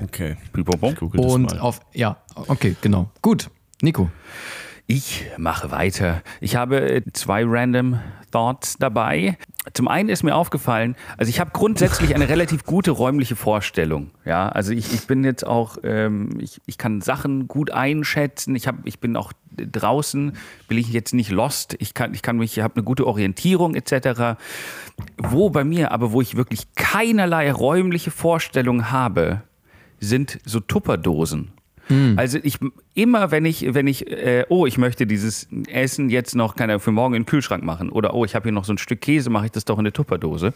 [0.04, 0.36] Okay.
[0.52, 0.94] Pipapo.
[1.16, 1.60] Und mal.
[1.60, 3.10] auf, ja, okay, genau.
[3.22, 3.50] Gut,
[3.82, 4.10] Nico.
[4.88, 6.22] Ich mache weiter.
[6.42, 8.00] Ich habe äh, zwei Random
[8.32, 9.36] Thoughts dabei.
[9.74, 14.12] Zum einen ist mir aufgefallen, also ich habe grundsätzlich eine relativ gute räumliche Vorstellung.
[14.26, 18.56] Ja, also ich, ich bin jetzt auch, ähm, ich, ich kann Sachen gut einschätzen.
[18.56, 20.34] Ich, hab, ich bin auch draußen,
[20.68, 21.76] bin ich jetzt nicht lost.
[21.80, 24.38] Ich kann, ich kann mich, ich habe eine gute Orientierung etc.
[25.18, 29.42] Wo bei mir aber, wo ich wirklich keinerlei räumliche Vorstellung habe,
[30.00, 31.55] sind so Tupperdosen.
[32.16, 32.58] Also ich
[32.94, 36.92] immer, wenn ich, wenn ich, äh, oh, ich möchte dieses Essen jetzt noch keine für
[36.92, 39.30] morgen in den Kühlschrank machen oder oh, ich habe hier noch so ein Stück Käse,
[39.30, 40.54] mache ich das doch in eine Tupperdose.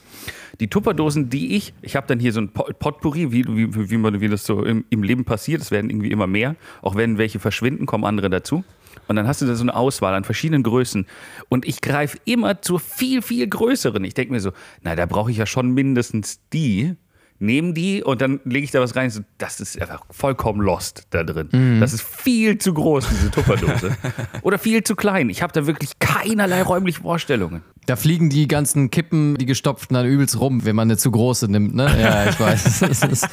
[0.59, 3.97] Die Tupperdosen, die ich, ich habe dann hier so ein Pot- Potpourri, wie, wie, wie,
[3.97, 5.61] man, wie das so im, im Leben passiert.
[5.61, 6.55] Es werden irgendwie immer mehr.
[6.81, 8.63] Auch wenn welche verschwinden, kommen andere dazu.
[9.07, 11.05] Und dann hast du da so eine Auswahl an verschiedenen Größen.
[11.47, 14.03] Und ich greife immer zur viel, viel größeren.
[14.03, 16.95] Ich denke mir so, na, da brauche ich ja schon mindestens die.
[17.39, 19.09] Nehme die und dann lege ich da was rein.
[19.09, 21.79] So, das ist einfach vollkommen lost da drin.
[21.79, 23.95] Das ist viel zu groß, diese Tupperdose.
[24.41, 25.29] Oder viel zu klein.
[25.29, 27.63] Ich habe da wirklich keinerlei räumliche Vorstellungen.
[27.85, 31.49] Da fliegen die ganzen Kippen, die gestopften, dann übelst rum, wenn man eine zu große
[31.49, 31.89] nimmt, ne?
[31.99, 32.81] Ja, ich weiß.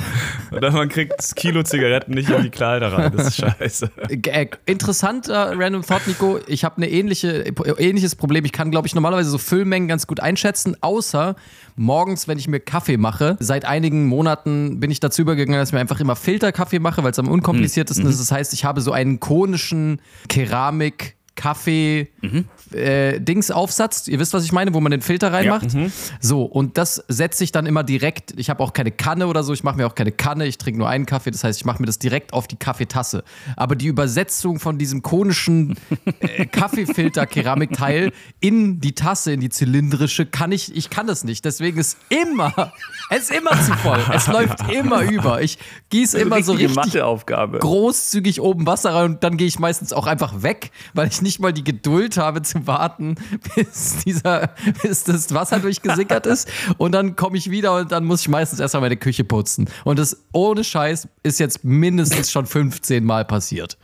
[0.50, 3.12] Oder man kriegt das Kilo Zigaretten nicht in die Kleider rein.
[3.16, 3.90] Das ist scheiße.
[4.08, 6.38] äh, interessanter Random Thought, Nico.
[6.46, 7.44] Ich habe eine ähnliche,
[7.78, 8.44] ähnliches Problem.
[8.44, 11.36] Ich kann, glaube ich, normalerweise so Füllmengen ganz gut einschätzen, außer
[11.76, 13.36] morgens, wenn ich mir Kaffee mache.
[13.40, 17.12] Seit einigen Monaten bin ich dazu übergegangen, dass ich mir einfach immer Filterkaffee mache, weil
[17.12, 18.20] es am unkompliziertesten ist.
[18.20, 22.08] Das heißt, ich habe so einen konischen Keramik- Kaffee
[22.74, 25.66] äh, Dings Aufsatz, ihr wisst, was ich meine, wo man den Filter reinmacht.
[26.20, 28.34] So, und das setze ich dann immer direkt.
[28.36, 30.78] Ich habe auch keine Kanne oder so, ich mache mir auch keine Kanne, ich trinke
[30.78, 33.24] nur einen Kaffee, das heißt, ich mache mir das direkt auf die Kaffeetasse.
[33.56, 35.76] Aber die Übersetzung von diesem konischen
[36.20, 41.44] äh, Kaffeefilter-Keramikteil in die Tasse, in die zylindrische, kann ich, ich kann das nicht.
[41.44, 42.72] Deswegen ist immer,
[43.10, 44.00] es ist immer zu voll.
[44.12, 45.42] Es läuft immer über.
[45.42, 45.58] Ich
[45.90, 47.58] gieße immer so richtig Matheaufgabe.
[47.58, 51.40] großzügig oben Wasser rein und dann gehe ich meistens auch einfach weg, weil ich nicht
[51.40, 53.16] mal die Geduld habe zu warten,
[53.54, 54.50] bis dieser,
[54.82, 56.48] bis das Wasser durchgesickert ist.
[56.78, 59.68] Und dann komme ich wieder und dann muss ich meistens erstmal meine Küche putzen.
[59.84, 63.78] Und das ohne Scheiß ist jetzt mindestens schon 15 Mal passiert.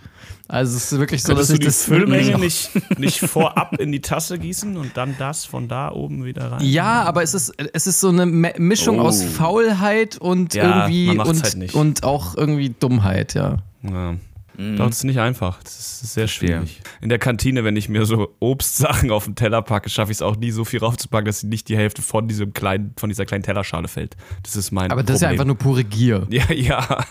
[0.50, 3.78] Also es ist wirklich so, Könntest dass du ich die das Füllmenge nicht, nicht vorab
[3.78, 6.64] in die Tasse gießen und dann das von da oben wieder rein?
[6.64, 9.02] Ja, aber es ist, es ist so eine Mischung Oh.
[9.02, 13.58] aus Faulheit und Ja, irgendwie und, halt und auch irgendwie Dummheit, ja.
[13.82, 14.14] Ja.
[14.58, 15.62] Doch, das ist nicht einfach.
[15.62, 16.80] Das ist sehr schwierig.
[17.00, 20.22] In der Kantine, wenn ich mir so Obstsachen auf den Teller packe, schaffe ich es
[20.22, 23.44] auch nie so viel raufzupacken, dass nicht die Hälfte von diesem kleinen, von dieser kleinen
[23.44, 24.16] Tellerschale fällt.
[24.42, 25.40] Das ist mein Aber das ist ja Problem.
[25.40, 26.26] einfach nur pure Gier.
[26.30, 27.04] Ja, ja.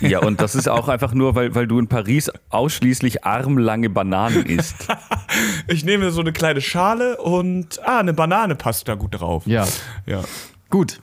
[0.00, 4.44] Ja, und das ist auch einfach nur, weil, weil du in Paris ausschließlich armlange Bananen
[4.46, 4.88] isst.
[5.66, 9.46] Ich nehme so eine kleine Schale und ah, eine Banane passt da gut drauf.
[9.46, 9.66] Ja.
[10.06, 10.22] Ja.
[10.70, 11.00] Gut.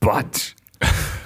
[0.00, 0.54] But.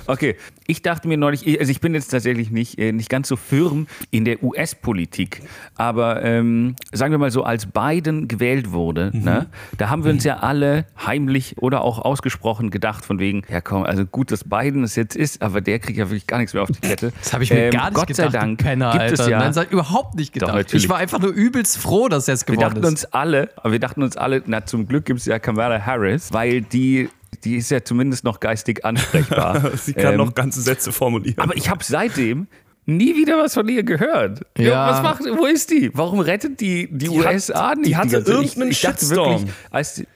[0.06, 0.36] Okay,
[0.66, 3.86] ich dachte mir neulich, also ich bin jetzt tatsächlich nicht, äh, nicht ganz so firm
[4.10, 5.42] in der US-Politik,
[5.76, 9.22] aber ähm, sagen wir mal so, als Biden gewählt wurde, Mhm.
[9.24, 9.46] ne,
[9.78, 13.84] da haben wir uns ja alle heimlich oder auch ausgesprochen gedacht von wegen, ja komm,
[13.84, 16.62] also gut, dass Biden es jetzt ist, aber der kriegt ja wirklich gar nichts mehr
[16.62, 17.12] auf die Kette.
[17.20, 19.22] Das habe ich mir Ähm, gar nicht Gott gedacht, sei Dank Penner, gibt Alter.
[19.22, 20.54] es ja, Nein, überhaupt nicht gedacht.
[20.54, 20.84] natürlich.
[20.84, 22.90] ich war einfach nur übelst froh, dass er es wir geworden dachten ist.
[22.90, 26.32] uns alle, aber wir dachten uns alle, na zum Glück gibt es ja Kamala Harris,
[26.32, 27.08] weil die,
[27.44, 29.72] die ist ja zumindest noch geistig ansprechbar.
[29.76, 31.38] Sie kann Ähm, noch ganze Sätze formulieren.
[31.38, 32.46] Aber ich habe seitdem
[32.86, 34.40] nie wieder was von ihr gehört.
[34.58, 34.90] Ja.
[34.90, 35.90] Was macht, wo ist die?
[35.94, 37.86] Warum rettet die die, Die hat- USA nicht?
[37.88, 39.32] die hatte ganze- irgendeinen ich, ich dachte Shitstorm.
[39.42, 40.06] wirklich, als die,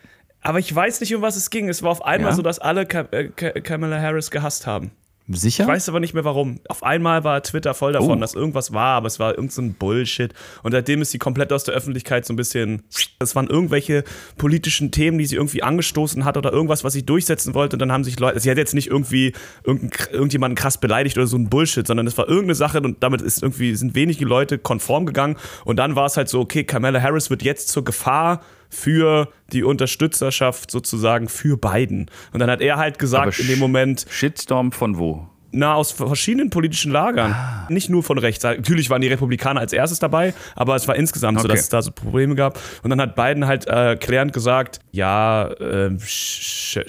[0.43, 1.69] Aber ich weiß nicht, um was es ging.
[1.69, 2.37] Es war auf einmal Ja?
[2.37, 4.91] so, dass alle äh, Ka Kamala Harris gehasst haben.
[5.31, 5.65] Sicher?
[5.65, 6.61] Ich weiß aber nicht mehr warum.
[6.69, 8.21] Auf einmal war Twitter voll davon, Oh.
[8.21, 10.33] dass irgendwas war, aber es war irgend so Bullshit.
[10.63, 12.83] Und seitdem ist sie komplett aus der Öffentlichkeit so ein bisschen.
[13.19, 14.05] Es waren irgendwelche
[14.39, 17.77] politischen Themen, die sie irgendwie angestoßen hat oder irgendwas, was sie durchsetzen wollte.
[17.77, 18.41] Und dann haben sich Leute.
[18.41, 22.17] Sie hat jetzt nicht irgendwie irgendein, irgendjemanden krass beleidigt oder so ein Bullshit, sondern es
[22.17, 25.37] war irgendeine Sache und damit ist irgendwie, sind wenige Leute konform gegangen.
[25.65, 29.63] Und dann war es halt so, okay, Kamala Harris wird jetzt zur Gefahr für die
[29.63, 32.11] Unterstützerschaft sozusagen für Biden.
[32.33, 35.29] Und dann hat er halt Aber gesagt in dem Moment, Shitstorm von wo?
[35.51, 37.33] Na, aus verschiedenen politischen Lagern.
[37.33, 37.67] Ah.
[37.71, 38.45] Nicht nur von rechts.
[38.45, 41.55] Natürlich waren die Republikaner als erstes dabei, aber es war insgesamt so, Okay.
[41.55, 42.59] dass es da so Probleme gab.
[42.83, 46.85] Und dann hat Biden halt äh, klärend gesagt, ja, ähm, sch-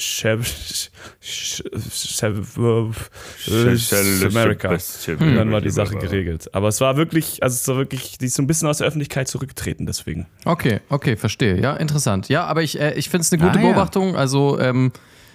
[4.27, 4.69] America.
[5.19, 6.49] Und dann war die Sache geregelt.
[6.53, 8.87] Aber es war wirklich, also es war wirklich, die ist so ein bisschen aus der
[8.87, 10.27] Öffentlichkeit zurückgetreten deswegen.
[10.45, 11.59] Okay, okay, verstehe.
[11.61, 12.29] Ja, interessant.
[12.29, 13.67] Ja, aber ich, äh, ich finde es eine gute Ah, ja.
[13.69, 14.15] Beobachtung.
[14.15, 14.91] Also, ähm,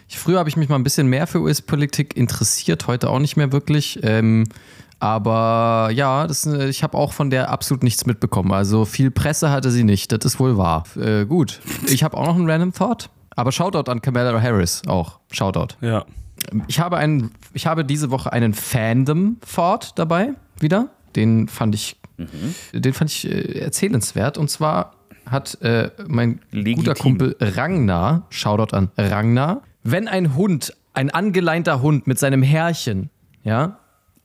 [0.08, 3.36] ich, früher habe ich mich mal ein bisschen mehr für US-Politik interessiert, heute auch nicht
[3.36, 4.00] mehr wirklich.
[4.02, 4.44] Ähm,
[4.98, 8.52] aber ja, das, äh, ich habe auch von der absolut nichts mitbekommen.
[8.52, 10.84] Also viel Presse hatte sie nicht, das ist wohl wahr.
[10.96, 13.10] Äh, gut, ich habe auch noch einen Random Thought.
[13.36, 15.18] Aber Shoutout an Kamala Harris auch.
[15.30, 15.74] Shoutout.
[15.80, 16.04] Ja.
[16.68, 20.90] Ich habe, einen, ich habe diese Woche einen Fandom-Thought dabei wieder.
[21.16, 21.96] Den fand ich,
[22.72, 24.38] den fand ich äh, erzählenswert.
[24.38, 24.94] Und zwar
[25.26, 26.76] hat äh, mein Legitim.
[26.76, 33.10] guter Kumpel Ragnar, Shoutout an Ragnar, wenn ein Hund, ein angeleinter Hund mit seinem Herrchen,
[33.44, 33.78] ja,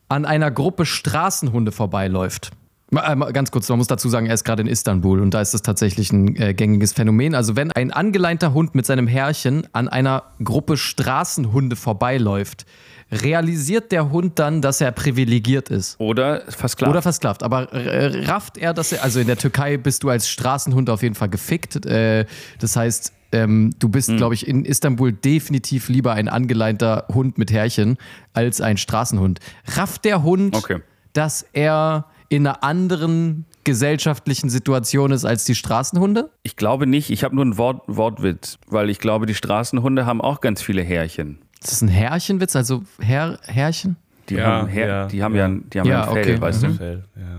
[0.08, 2.52] an einer Gruppe Straßenhunde vorbeiläuft.
[2.92, 5.54] Äh, Ganz kurz, man muss dazu sagen, er ist gerade in Istanbul und da ist
[5.54, 7.36] das tatsächlich ein äh, gängiges Phänomen.
[7.36, 12.66] Also wenn ein angeleinter Hund mit seinem Herrchen an einer Gruppe Straßenhunde vorbeiläuft,
[13.12, 16.00] realisiert der Hund dann, dass er privilegiert ist.
[16.00, 16.92] Oder versklavt.
[16.92, 17.44] Oder versklavt.
[17.44, 21.16] Aber rafft er, dass er, also in der Türkei bist du als Straßenhund auf jeden
[21.16, 21.86] Fall gefickt.
[21.86, 22.26] Äh,
[22.60, 27.52] das heißt, ähm, du bist, glaube ich, in Istanbul definitiv lieber ein angeleinter Hund mit
[27.52, 27.98] Härchen
[28.34, 29.40] als ein Straßenhund.
[29.76, 30.80] Rafft der Hund, Okay.
[31.14, 36.30] dass er in einer anderen gesellschaftlichen Situation ist als die Straßenhunde?
[36.44, 40.22] ich glaube nicht, ich habe nur einen Wort, Wortwitz, weil ich glaube, die Straßenhunde haben
[40.22, 41.40] auch ganz viele Härchen.
[41.62, 42.56] Ist das ein Härchenwitz?
[42.56, 43.96] Also Herr, Härchen?
[44.30, 45.40] Die Ja, haben, Här, ja, die haben ja.
[45.42, 46.74] ja, ein- die haben Ja, ja, ein Fell, okay, weißt du?
[46.74, 47.39] Fell, ja.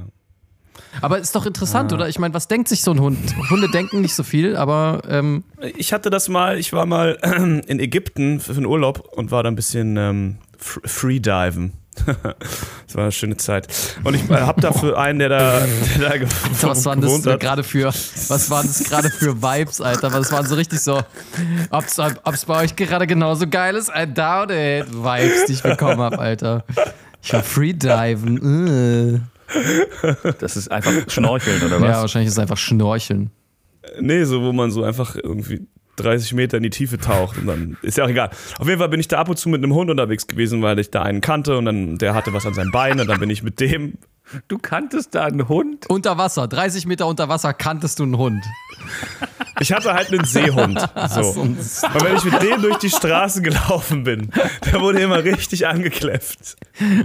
[1.00, 2.08] Aber ist doch interessant, oder?
[2.08, 3.18] Ich meine, was denkt sich so ein Hund?
[3.50, 5.44] Hunde denken nicht so viel, aber ähm,
[5.76, 7.16] Ich hatte das mal, ich war mal
[7.66, 11.72] in Ägypten für einen Urlaub und war da ein bisschen ähm, fr- Freediven.
[12.06, 13.68] das war eine schöne Zeit.
[14.04, 15.60] Und ich äh, habe da für einen, der da,
[15.98, 16.28] der da gew-
[16.62, 20.12] was waren das gerade für, was waren das gerade für Vibes, Alter?
[20.12, 21.00] Was waren so richtig so,
[21.70, 23.90] ob's, ob's bei euch gerade genauso geil ist?
[23.90, 24.86] I doubt it.
[24.92, 26.64] Vibes, die ich bekommen habe, Alter.
[27.22, 29.16] Ich war Freediven.
[29.16, 29.20] Äh.
[30.38, 31.88] Das ist einfach Schnorcheln oder was?
[31.88, 33.30] Ja, wahrscheinlich ist es einfach Schnorcheln.
[34.00, 37.76] Nee, so wo man so einfach irgendwie 30 Meter in die Tiefe taucht und dann
[37.82, 38.30] ist ja auch egal.
[38.58, 40.78] Auf jeden Fall bin ich da ab und zu mit einem Hund unterwegs gewesen, weil
[40.78, 43.30] ich da einen kannte und dann der hatte was an seinem Bein und dann bin
[43.30, 43.94] ich mit dem
[44.48, 45.86] Du kanntest da einen Hund?
[45.88, 48.44] Unter Wasser, 30 Meter unter Wasser kanntest du einen Hund.
[49.60, 50.78] Ich hatte halt einen Seehund.
[51.10, 51.40] So.
[51.40, 54.30] Und wenn ich mit dem durch die Straße gelaufen bin,
[54.64, 56.56] der wurde immer richtig angekläfft.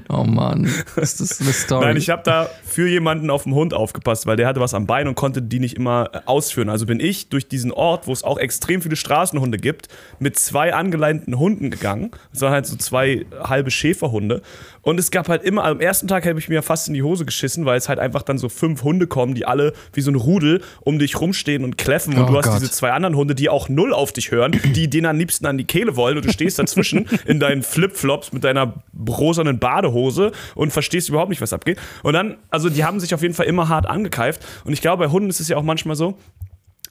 [0.09, 1.85] Oh Mann, ist das eine Story?
[1.85, 4.85] Nein, ich habe da für jemanden auf den Hund aufgepasst, weil der hatte was am
[4.85, 6.69] Bein und konnte die nicht immer äh, ausführen.
[6.69, 9.88] Also bin ich durch diesen Ort, wo es auch extrem viele Straßenhunde gibt,
[10.19, 12.11] mit zwei angeleinten Hunden gegangen.
[12.31, 14.41] Das waren halt so zwei halbe Schäferhunde.
[14.86, 17.26] Und es gab halt immer, am ersten Tag habe ich mir fast in die Hose
[17.26, 20.15] geschissen, weil es halt einfach dann so fünf Hunde kommen, die alle wie so ein
[20.15, 22.13] Rudel um dich rumstehen und kläffen.
[22.13, 22.62] Und Oh du hast Gott.
[22.62, 25.58] diese zwei anderen Hunde, die auch null auf dich hören, die denen am liebsten an
[25.58, 26.17] die Kehle wollen.
[26.17, 31.41] Und du stehst dazwischen in deinen Flipflops mit deiner rosanen Badehose und verstehst überhaupt nicht,
[31.41, 31.80] was abgeht.
[32.04, 34.45] Und dann, also die haben sich auf jeden Fall immer hart angekeift.
[34.65, 36.17] Und ich glaube, bei Hunden ist es ja auch manchmal so,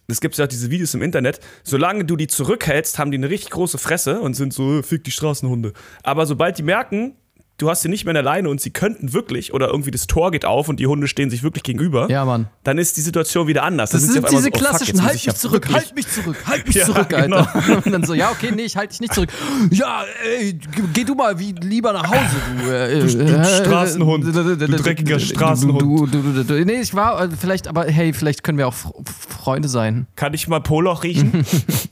[0.08, 3.30] es gibt ja auch diese Videos im Internet, solange du die zurückhältst, haben die eine
[3.30, 5.72] richtig große Fresse und sind so, "Äh, fick die Straßenhunde.
[6.02, 7.14] Aber sobald die merken,
[7.58, 10.06] du hast sie nicht mehr in der Leine und sie könnten wirklich, oder irgendwie das
[10.06, 12.48] Tor geht auf und die Hunde stehen sich wirklich gegenüber, Ja, Mann.
[12.64, 13.90] dann ist die Situation wieder anders.
[13.90, 15.68] Das Dann sind einmal diese so, oh, fuck, klassischen, muss halt ich mich ja zurück,
[15.72, 17.36] halt mich zurück, halt mich Ja, zurück, genau.
[17.36, 17.82] Alter.
[17.86, 19.30] Und dann so, ja, okay, nee, ich halte dich nicht zurück.
[19.70, 20.02] Ja,
[20.38, 20.58] ey,
[20.92, 22.70] geh du mal wie lieber nach Hause, du.
[22.70, 25.80] Äh, Du- du äh, Straßenhund, äh, du dreckiger Straßenhund.
[25.82, 28.74] Du, du, du, du, nee, ich war, äh, vielleicht, aber hey, vielleicht können wir auch
[28.74, 28.94] Fr-
[29.28, 30.06] Freunde sein.
[30.16, 31.44] Kann ich mal Poloch riechen?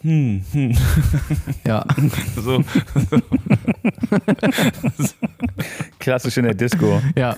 [1.64, 1.84] Ja.
[2.36, 2.64] so.
[5.98, 7.00] Klassisch in der Disco.
[7.16, 7.36] Ja,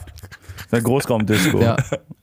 [0.72, 1.60] Der Großraumdisco.
[1.60, 1.76] ja.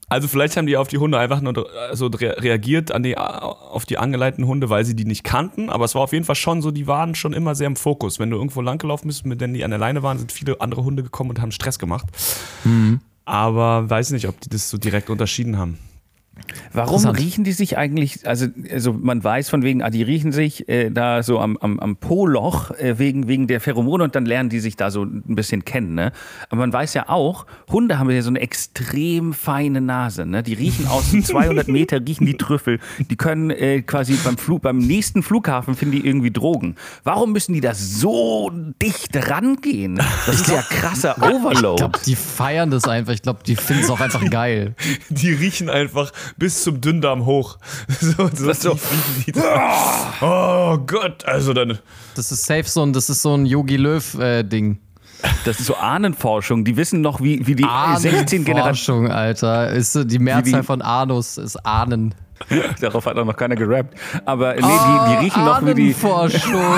[0.10, 3.86] Also vielleicht haben die auf die Hunde einfach nur so re reagiert an die, auf
[3.86, 5.70] die angeleiteten Hunde, weil sie die nicht kannten.
[5.70, 8.20] Aber es war auf jeden Fall schon so, die waren schon immer sehr im Fokus.
[8.20, 10.84] Wenn du irgendwo langgelaufen bist, mit denen die an der Leine waren, sind viele andere
[10.84, 12.08] Hunde gekommen und haben Stress gemacht.
[12.66, 13.00] Mhm.
[13.24, 15.78] Aber weiß nicht, ob die das so direkt unterschieden haben.
[16.74, 20.68] Warum riechen die sich eigentlich, also, also man weiß von wegen, ah, die riechen sich
[20.70, 24.50] äh, da so am, am, am Po-Loch äh, wegen, wegen der Pheromone und dann lernen
[24.50, 25.96] die sich da so ein bisschen kennen.
[25.96, 26.12] Ne?
[26.50, 30.26] Aber man weiß ja auch, Hunde haben ja so eine extrem feine Nase.
[30.26, 30.44] Ne?
[30.44, 32.80] Die riechen aus 200 Meter, riechen die Trüffel.
[33.10, 36.76] Die können äh, quasi beim, Flug, beim nächsten Flughafen finden die irgendwie Drogen.
[37.04, 38.52] Warum müssen die da so
[38.82, 39.96] dicht rangehen?
[40.26, 41.78] Das ist ja krasser Ich Overload.
[41.78, 43.14] glaube, die feiern das einfach.
[43.14, 44.76] Ich glaube, die finden es auch einfach geil.
[45.10, 47.58] Die riechen einfach bis zum Dünndarm hoch.
[48.00, 48.80] So, so, so.
[49.26, 50.14] Die da.
[50.22, 51.78] Oh Gott, also dann.
[52.16, 54.80] Das ist safe so ein, das ist so ein Yogi Löw-Ding.
[55.46, 56.66] Das ist so Ahnenforschung.
[56.66, 57.66] Die wissen noch, wie, wie die
[57.98, 59.08] 16 Generationen.
[59.08, 59.70] Forschung, Alter.
[59.70, 62.16] Ist so die Mehrzahl die- von Anus ist Ahnen.
[62.82, 63.94] Darauf hat auch noch keiner gerappt.
[64.26, 65.96] Aber nee, die, die riechen noch wie die.
[66.04, 66.62] Ahnenforschung.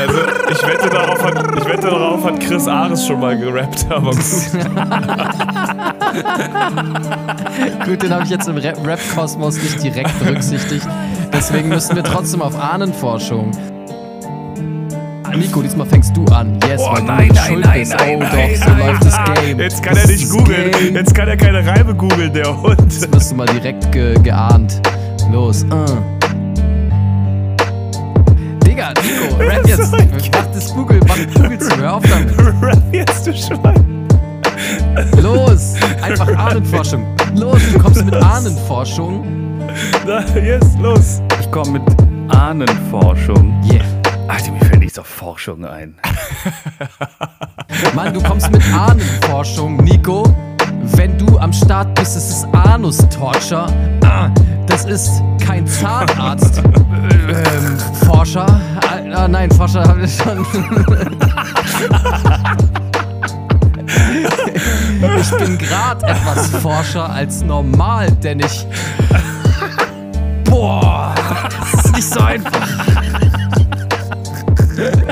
[0.00, 0.18] Also
[0.50, 4.20] ich wette, darauf hat, ich wette, darauf hat Chris Ares schon mal gerappt, aber gut.
[7.86, 10.86] Gut, den habe ich jetzt im Rap- Rap-Kosmos nicht direkt berücksichtigt.
[11.32, 13.50] Deswegen müssen wir trotzdem auf Ahnenforschung.
[15.36, 16.58] Nico, diesmal fängst du an.
[16.68, 17.94] Yes, Oh, weil nein, du nein, schuld nein, bist.
[17.96, 19.18] nein, oh nein, doch, so nein, läuft das.
[19.44, 19.60] Game.
[19.60, 20.94] Jetzt kann Das er nicht googeln.
[20.94, 22.76] Jetzt kann er keine Reime googeln, der Hund.
[22.80, 24.80] Jetzt wirst du mal direkt ge geahnt.
[25.32, 25.86] Los, uh.
[28.64, 29.92] Digga, Nico, rap jetzt.
[29.92, 32.34] Mach das Google, mach Google zu, hör auf damit.
[32.62, 34.06] Rap jetzt, du Schwein.
[35.22, 37.04] Los, einfach Ahnenforschung.
[37.34, 39.24] Los, du kommst mit Ahnenforschung.
[40.06, 41.22] Na, yes, los.
[41.40, 41.82] Ich komme mit
[42.34, 43.54] Ahnenforschung.
[43.70, 43.84] Yeah.
[44.30, 45.96] Alter, mir fällt nichts auf Forschung ein.
[47.96, 50.22] Mann, du kommst mit Ahnenforschung, Nico.
[50.82, 53.66] Wenn du am Start bist, ist es Anus-Torture.
[54.04, 54.30] Ah,
[54.68, 56.58] das ist kein Zahnarzt.
[56.64, 58.46] ähm, Forscher.
[58.46, 60.46] Ah, ah, nein, Forscher haben wir schon.
[65.20, 68.64] ich bin gerade etwas forscher als normal, denn ich.
[70.44, 71.16] Boah,
[71.72, 72.79] das ist nicht so einfach.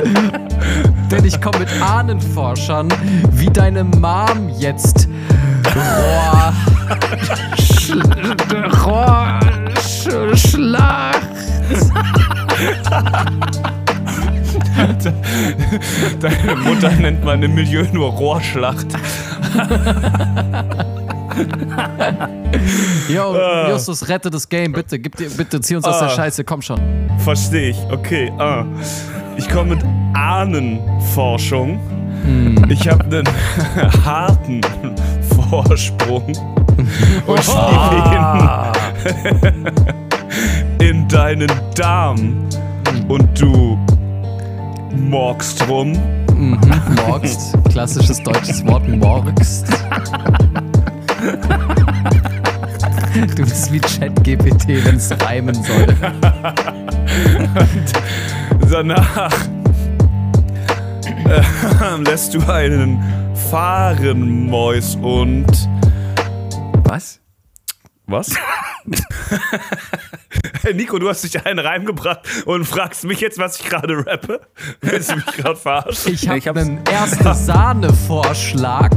[1.10, 2.88] Denn ich komme mit Ahnenforschern,
[3.32, 5.08] wie deine Mom jetzt
[5.74, 6.52] Rohr.
[7.58, 7.92] Sch
[8.84, 9.40] Rohr.
[9.80, 11.22] Sch Schlacht.
[16.20, 18.86] Deine Mutter nennt meine Milieu nur Rohrschlacht.
[23.08, 23.36] Yo,
[23.70, 24.98] Justus, rette das Game, bitte.
[24.98, 26.10] Gib dir, bitte, zieh uns aus der Ah.
[26.10, 26.80] Scheiße, komm schon.
[27.18, 27.78] Verstehe ich.
[27.90, 28.64] Okay, ah.
[29.38, 31.78] Ich komme mit Ahnenforschung.
[32.68, 33.24] Ich habe einen
[34.04, 34.60] harten
[35.48, 36.24] Vorsprung.
[37.26, 38.72] Und stehe
[40.80, 42.48] in, in deinen Darm.
[43.06, 43.78] Und du
[45.08, 45.92] morgst rum.
[46.34, 46.58] Mhm,
[47.06, 47.56] morgst.
[47.70, 49.66] Klassisches deutsches Wort, morgst.
[53.36, 55.86] Du bist wie ChatGPT, wenn es reimen soll.
[58.70, 59.30] Danach
[61.26, 63.02] äh, lässt du einen
[63.50, 65.46] Fahrenmäus und.
[66.84, 67.20] Was?
[68.06, 68.30] Was?
[70.62, 74.06] hey Nico, du hast dich einen Reim gebracht und fragst mich jetzt, was ich gerade
[74.06, 74.40] rappe?
[74.80, 76.14] Willst du mich gerade verarschen?
[76.14, 78.90] Ich habe hab's- einen erste Sahne-Vorschlag.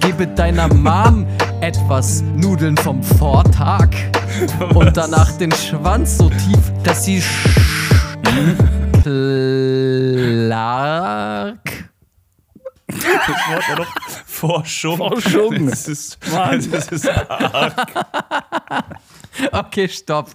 [0.00, 1.26] Gebe deiner Mom
[1.60, 3.88] etwas Nudeln vom Vortag
[4.74, 7.22] und danach den Schwanz so tief, dass sie
[10.46, 11.58] Clark.
[12.88, 13.86] Das Wort war doch
[14.26, 14.96] Forschung.
[14.96, 15.66] Forschung.
[15.68, 16.66] Das ist, Mann.
[16.70, 17.08] das ist
[19.52, 20.30] Okay, stopp.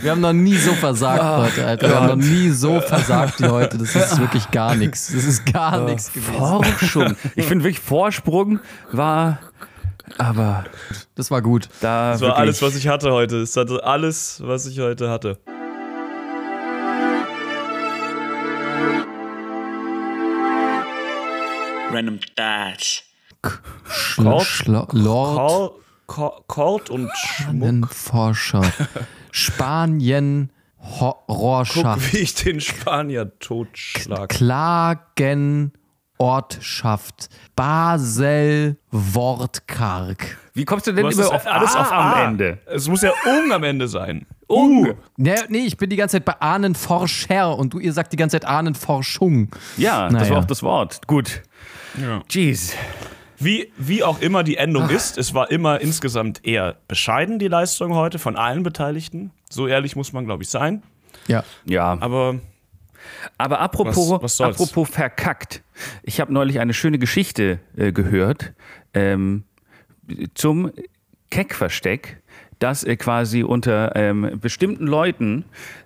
[0.00, 1.88] Wir haben noch nie so versagt heute, Alter.
[1.88, 3.78] Wir haben noch nie so versagt wie heute.
[3.78, 5.12] Das ist wirklich gar nichts.
[5.12, 6.34] Das ist gar nichts gewesen.
[6.38, 7.16] Forschung.
[7.34, 8.60] Ich finde wirklich, Vorsprung
[8.92, 9.40] war.
[10.18, 10.64] Aber
[11.16, 11.68] Das war gut.
[11.80, 12.12] da.
[12.12, 13.38] Das war wirklich, alles, was ich hatte heute.
[13.42, 15.38] Es hatte alles, was ich heute hatte.
[21.90, 23.02] Random Thoughts.
[23.88, 24.42] Schlo
[24.92, 25.72] Lord
[26.06, 27.90] called und Schmuck.
[27.92, 28.62] Forscher.
[29.30, 32.00] Spanien Ho Rohrschaft.
[32.02, 34.28] Guck, wie ich den Spanier totschlag.
[34.28, 37.28] Klagenortschaft.
[37.56, 40.36] Basel Wortkarg.
[40.54, 42.58] Wie kommst du denn Was immer ist auf alles auf am Ah, Ende?
[42.66, 44.26] Es muss ja Ung am Ende sein.
[44.46, 44.94] Ung.
[45.16, 48.40] Nee, nee, ich bin die ganze Zeit bei Ahnenforscher und du, ihr sagt die ganze
[48.40, 49.50] Zeit Ahnenforschung.
[49.76, 50.30] Ja, das Naja.
[50.30, 51.06] war auch das Wort.
[51.06, 51.42] Gut.
[52.00, 52.22] Ja.
[52.28, 52.74] Jeez.
[53.38, 57.94] Wie, wie auch immer die Endung ist, es war immer insgesamt eher bescheiden, die Leistung
[57.94, 59.30] heute von allen Beteiligten.
[59.48, 60.82] So ehrlich muss man, glaube ich, sein.
[61.28, 61.44] Ja.
[61.64, 61.96] Ja.
[62.00, 62.40] Aber
[63.38, 65.62] Aber apropos, Was- was apropos verkackt.
[66.02, 68.52] Ich habe neulich eine schöne Geschichte äh, gehört
[68.92, 69.44] ähm,
[70.34, 70.72] zum
[71.30, 72.20] Keckversteck,
[72.58, 75.44] das äh, quasi unter ähm, bestimmten Leuten,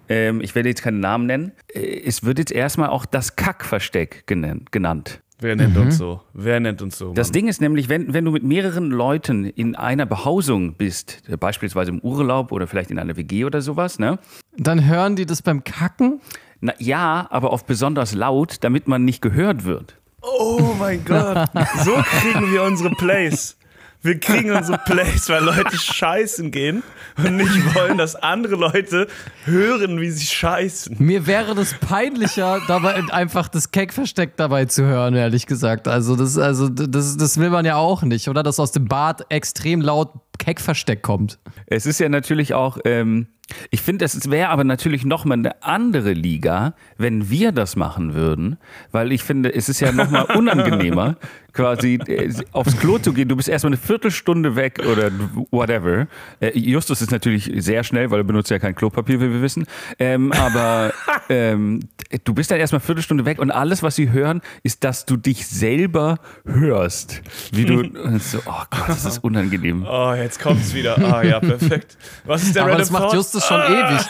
[0.08, 4.26] ähm, ich werde jetzt keinen Namen nennen, äh, es wird jetzt erstmal auch das Kackversteck
[4.26, 5.20] genannt.
[5.42, 6.20] Wer nennt uns so?
[6.32, 7.12] Wer nennt uns so?
[7.12, 7.32] Das Mann?
[7.32, 11.90] Ding ist nämlich, wenn, wenn du mit mehreren Leuten in einer Behausung bist, äh, beispielsweise
[11.90, 14.18] im Urlaub oder vielleicht in einer WG oder sowas, ne?
[14.56, 16.20] Dann hören die das beim Kacken.
[16.60, 19.98] Na, ja, aber auf besonders laut, damit man nicht gehört wird.
[20.22, 21.48] Oh mein Gott.
[21.84, 23.56] So kriegen wir unsere Plays.
[24.02, 26.82] Wir kriegen unsere Plays, weil Leute scheißen gehen
[27.16, 29.06] und nicht wollen, dass andere Leute
[29.44, 30.96] hören, wie sie scheißen.
[30.98, 35.86] Mir wäre das peinlicher, dabei einfach das Keckversteck dabei zu hören, ehrlich gesagt.
[35.86, 38.42] Also das, also das, das will man ja auch nicht, oder?
[38.42, 40.10] Dass aus dem Bad extrem laut
[40.42, 41.38] Keckversteck kommt.
[41.66, 43.28] Es ist ja natürlich auch, ähm,
[43.70, 48.58] ich finde, es wäre aber natürlich nochmal eine andere Liga, wenn wir das machen würden,
[48.90, 51.16] weil ich finde, es ist ja nochmal unangenehmer,
[51.52, 53.28] quasi äh, aufs Klo zu gehen.
[53.28, 55.10] Du bist erstmal eine Viertelstunde weg oder
[55.50, 56.06] whatever.
[56.40, 59.66] Äh, Justus ist natürlich sehr schnell, weil er benutzt ja kein Klopapier, wie wir wissen.
[59.98, 60.92] Ähm, aber
[61.28, 61.80] ähm,
[62.24, 65.16] du bist dann erstmal eine Viertelstunde weg und alles, was sie hören, ist, dass du
[65.16, 67.22] dich selber hörst.
[67.52, 67.82] Wie du,
[68.18, 69.84] so, oh Gott, das ist unangenehm.
[69.86, 70.96] Oh, jetzt kommt's wieder.
[70.98, 71.96] Ah ja, perfekt.
[72.24, 73.14] Was ist der Aber Random das macht Thought?
[73.14, 74.00] Justus schon ewig.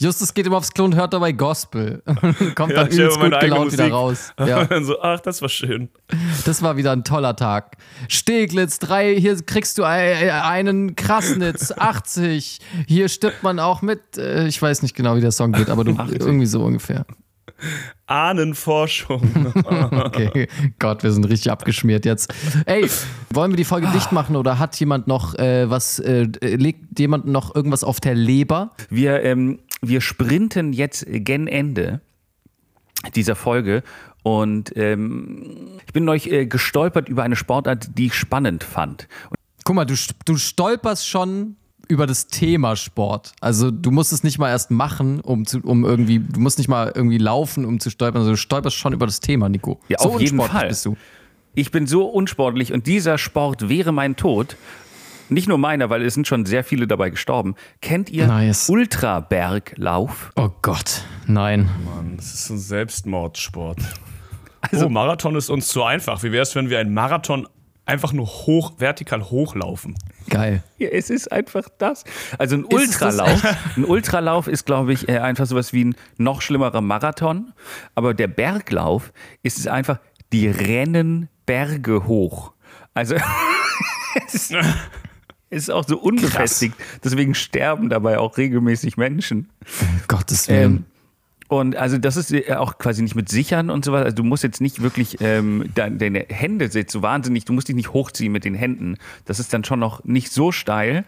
[0.00, 2.02] Justus geht immer aufs Klo und hört dabei Gospel.
[2.54, 4.32] Kommt Ja, dann übelst gut gelaunt wieder raus.
[4.38, 5.88] Ja, dann so, ach, das war schön.
[6.44, 7.76] das war wieder ein toller Tag.
[8.06, 12.60] Steglitz, drei, hier kriegst du ei- einen Krassnitz, 80.
[12.86, 15.82] Hier stirbt man auch mit, äh, ich weiß nicht genau, wie der Song geht, aber
[15.82, 17.04] du, irgendwie so ungefähr.
[18.06, 19.22] Ahnenforschung.
[20.08, 22.32] Okay, Gott, wir sind richtig abgeschmiert jetzt.
[22.66, 22.88] Ey,
[23.30, 27.26] wollen wir die Folge dicht machen oder hat jemand noch äh, was, äh, legt jemand
[27.26, 28.72] noch irgendwas auf der Leber?
[28.88, 32.00] Wir, ähm, wir sprinten jetzt gen Ende
[33.14, 33.82] dieser Folge
[34.22, 39.08] und ähm, ich bin neulich äh, gestolpert über eine Sportart, die ich spannend fand.
[39.64, 39.94] Guck mal, du,
[40.24, 41.56] du stolperst schon
[41.88, 43.32] über das Thema Sport.
[43.40, 46.68] Also du musst es nicht mal erst machen, um zu, um irgendwie, du musst nicht
[46.68, 49.80] mal irgendwie laufen, um zu stolpern, also du stolperst schon über das Thema, Nico.
[49.88, 50.68] Ja, so auf jeden Fall.
[50.68, 50.96] bist du.
[51.54, 54.56] Ich bin so unsportlich und dieser Sport wäre mein Tod.
[55.30, 57.54] Nicht nur meiner, weil es sind schon sehr viele dabei gestorben.
[57.82, 58.68] Kennt ihr Nice.
[58.70, 60.30] Ultraberglauf?
[60.36, 61.68] Oh Gott, nein.
[61.84, 63.78] Mann, das ist ein Selbstmordsport.
[64.72, 66.22] oh, Marathon ist uns zu einfach.
[66.22, 67.46] Wie wäre es, wenn wir einen Marathon
[67.84, 69.96] einfach nur hoch, vertikal hochlaufen?
[70.28, 70.62] Geil.
[70.78, 72.04] Ja, es ist einfach das.
[72.38, 73.42] Also ein Ultralauf.
[73.76, 77.52] Ein Ultralauf ist, glaube ich, einfach sowas wie ein noch schlimmerer Marathon.
[77.94, 79.12] Aber der Berglauf
[79.42, 79.98] ist es einfach,
[80.32, 82.52] die rennen Berge hoch.
[82.94, 83.16] Also
[84.26, 84.54] es ist,
[85.50, 86.74] ist auch so unbefestigt.
[87.02, 89.50] Deswegen sterben dabei auch regelmäßig Menschen.
[89.80, 90.62] Um Gottes Willen.
[90.62, 90.84] Ähm,
[91.48, 94.04] und also das ist äh, auch quasi nicht mit Sichern und so weiter.
[94.04, 97.68] Also du musst jetzt nicht wirklich ähm, dein- deine Hände sind so wahnsinnig, du musst
[97.68, 98.96] dich nicht hochziehen mit den Händen.
[99.24, 101.04] Das ist dann schon noch nicht so steil.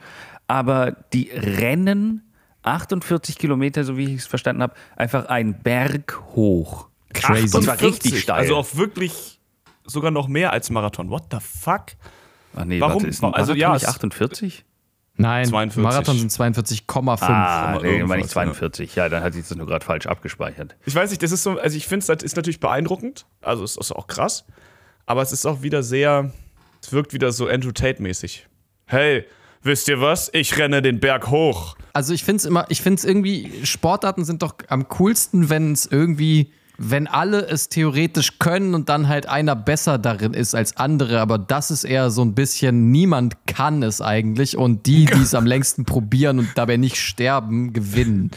[0.49, 2.23] Aber die rennen
[2.63, 6.89] 48 Kilometer, so wie ich es verstanden habe, einfach einen Berg hoch.
[7.13, 7.57] Crazy.
[7.57, 8.39] Und zwar richtig steil.
[8.41, 9.41] Also auch wirklich
[9.85, 11.11] sogar noch mehr als Marathon.
[11.11, 11.87] What the fuck?
[12.55, 12.95] Ach nee, warum?
[13.03, 14.65] warte, ist ein Also Marathon ja, nicht es- 48?
[15.21, 15.83] Nein, 42.
[15.83, 17.19] Marathon sind 42,5.
[17.23, 18.33] Ah, nee, meine ich ja.
[18.33, 18.95] 42.
[18.95, 20.77] Ja, dann hat sich das nur gerade falsch abgespeichert.
[20.87, 23.27] Ich weiß nicht, das ist so, also ich finde es das ist natürlich beeindruckend.
[23.43, 24.45] Also es ist auch krass.
[25.07, 26.33] Aber es ist auch wieder sehr,
[26.83, 28.47] es wirkt wieder so Andrew Tate-mäßig.
[28.87, 29.25] Hey,
[29.63, 30.31] wisst ihr was?
[30.33, 31.77] Ich renne den Berg hoch.
[31.93, 35.73] Also ich finde es immer, ich finde es irgendwie, Sportarten sind doch am coolsten, wenn
[35.73, 36.53] es irgendwie,
[36.83, 41.37] wenn alle es theoretisch können und dann halt einer besser darin ist als andere, aber
[41.37, 45.45] das ist eher so ein bisschen, niemand kann es eigentlich und die, die es am
[45.45, 48.31] längsten probieren und dabei nicht sterben, gewinnen.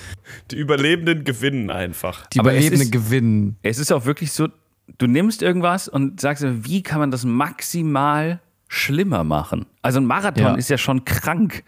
[0.52, 2.28] Die Überlebenden gewinnen einfach.
[2.28, 3.56] Die Aber es Überlebenden ist- gewinnen.
[3.64, 4.50] Es ist auch wirklich so,
[4.98, 9.68] du nimmst irgendwas und sagst, wie kann man das maximal schlimmer machen?
[9.82, 10.56] Also ein Marathon Ja.
[10.56, 11.64] ist ja schon krank,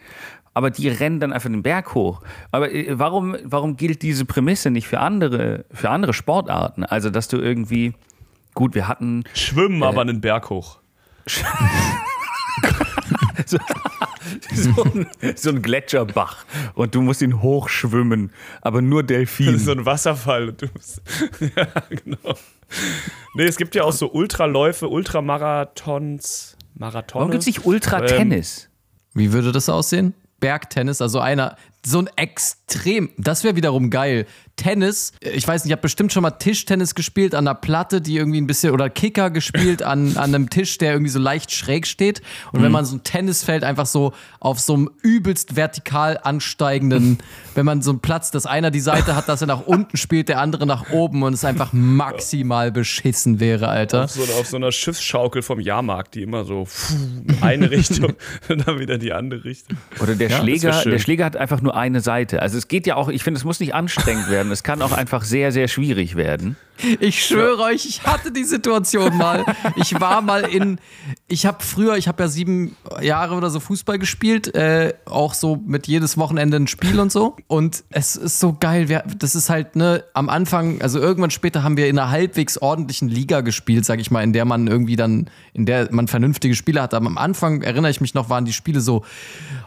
[0.56, 2.22] aber die rennen dann einfach den Berg hoch.
[2.52, 6.84] Aber äh, warum, warum gilt diese Prämisse nicht für andere, für andere Sportarten?
[6.84, 7.94] Also, dass du irgendwie
[8.56, 10.80] Gut, wir hatten Schwimmen aber einen Berg hoch.
[13.46, 13.58] so,
[14.54, 18.32] so, ein, so ein Gletscherbach und du musst ihn hochschwimmen,
[18.62, 19.60] aber nur Delfin.
[19.66, 20.50] so ein Wasserfall.
[20.50, 21.02] Und du musst,
[21.58, 22.38] ja, genau.
[23.36, 27.20] Nee, es gibt ja auch so Ultraläufe, Ultramarathons, Marathon.
[27.20, 28.70] Warum gibt es nicht Ultra-Tennis?
[29.14, 30.14] Wie würde das aussehen?
[30.46, 34.28] Bergtennis, also einer, so ein extrem, das wäre wiederum geil.
[34.56, 38.18] Tennis, ich weiß nicht, ich habe bestimmt schon mal Tischtennis gespielt an einer Platte, die
[38.18, 41.88] irgendwie ein bisschen, oder Kicker gespielt an, an einem Tisch, der irgendwie so leicht schräg
[41.88, 42.22] steht.
[42.52, 47.20] Und wenn man so ein Tennisfeld einfach so auf so einem übelst vertikal ansteigenden,
[47.56, 50.30] wenn man so einen Platz, dass einer die Seite hat, dass er nach unten spielt,
[50.30, 54.06] der andere nach oben und es einfach maximal beschissen wäre, Alter.
[54.06, 56.68] auf, so, auf so einer Schiffsschaukel vom Jahrmarkt, die immer so
[57.42, 58.14] eine Richtung
[58.50, 59.78] und dann wieder die andere Richtung.
[60.02, 62.42] Oder der das Schläger, der Schläger hat einfach nur eine Seite.
[62.42, 64.45] Also es geht ja auch, ich finde, es muss nicht anstrengend werden.
[64.52, 66.56] Es kann auch einfach sehr, sehr schwierig werden.
[67.00, 69.46] Ich schwöre euch, ich hatte die Situation mal.
[69.78, 70.78] Ich war mal in,
[71.28, 75.56] ich habe früher, ich habe ja sieben Jahre oder so Fußball gespielt, äh, auch so
[75.66, 77.38] mit jedes Wochenende ein Spiel und so.
[77.48, 78.90] Und es ist so geil.
[78.90, 82.58] Wir, das ist halt ne, am Anfang, also irgendwann später haben wir in einer halbwegs
[82.58, 86.56] ordentlichen Liga gespielt, sag ich mal, in der man irgendwie dann, in der man vernünftige
[86.56, 86.98] Spiele hatte.
[86.98, 89.06] Aber am Anfang erinnere ich mich noch, waren die Spiele so,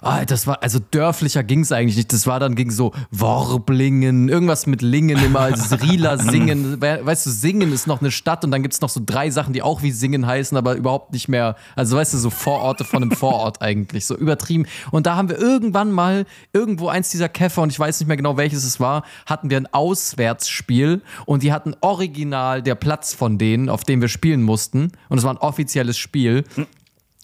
[0.02, 2.12] ah, das war also dörflicher ging es eigentlich nicht.
[2.12, 6.80] Das war dann ging so Worblingen, irgendwas mit Lingen immer, also Rieler singen.
[6.80, 9.30] We- Weißt du, Singen ist noch eine Stadt und dann gibt es noch so drei
[9.30, 11.56] Sachen, die auch wie Singen heißen, aber überhaupt nicht mehr.
[11.76, 14.66] Also weißt du, so Vororte von einem Vorort eigentlich, so übertrieben.
[14.90, 18.16] Und da haben wir irgendwann mal irgendwo eins dieser Käfer und ich weiß nicht mehr
[18.16, 23.38] genau welches es war, hatten wir ein Auswärtsspiel und die hatten original der Platz von
[23.38, 24.92] denen, auf dem wir spielen mussten.
[25.08, 26.44] Und es war ein offizielles Spiel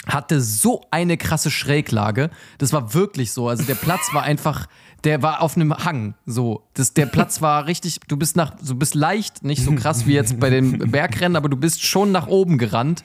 [0.07, 2.29] hatte so eine krasse Schräglage.
[2.59, 3.49] Das war wirklich so.
[3.49, 4.67] Also der Platz war einfach,
[5.05, 6.15] der war auf einem Hang.
[6.27, 8.01] So, das, der Platz war richtig.
[8.09, 11.49] Du bist nach, du bist leicht, nicht so krass wie jetzt bei den Bergrennen, aber
[11.49, 13.05] du bist schon nach oben gerannt.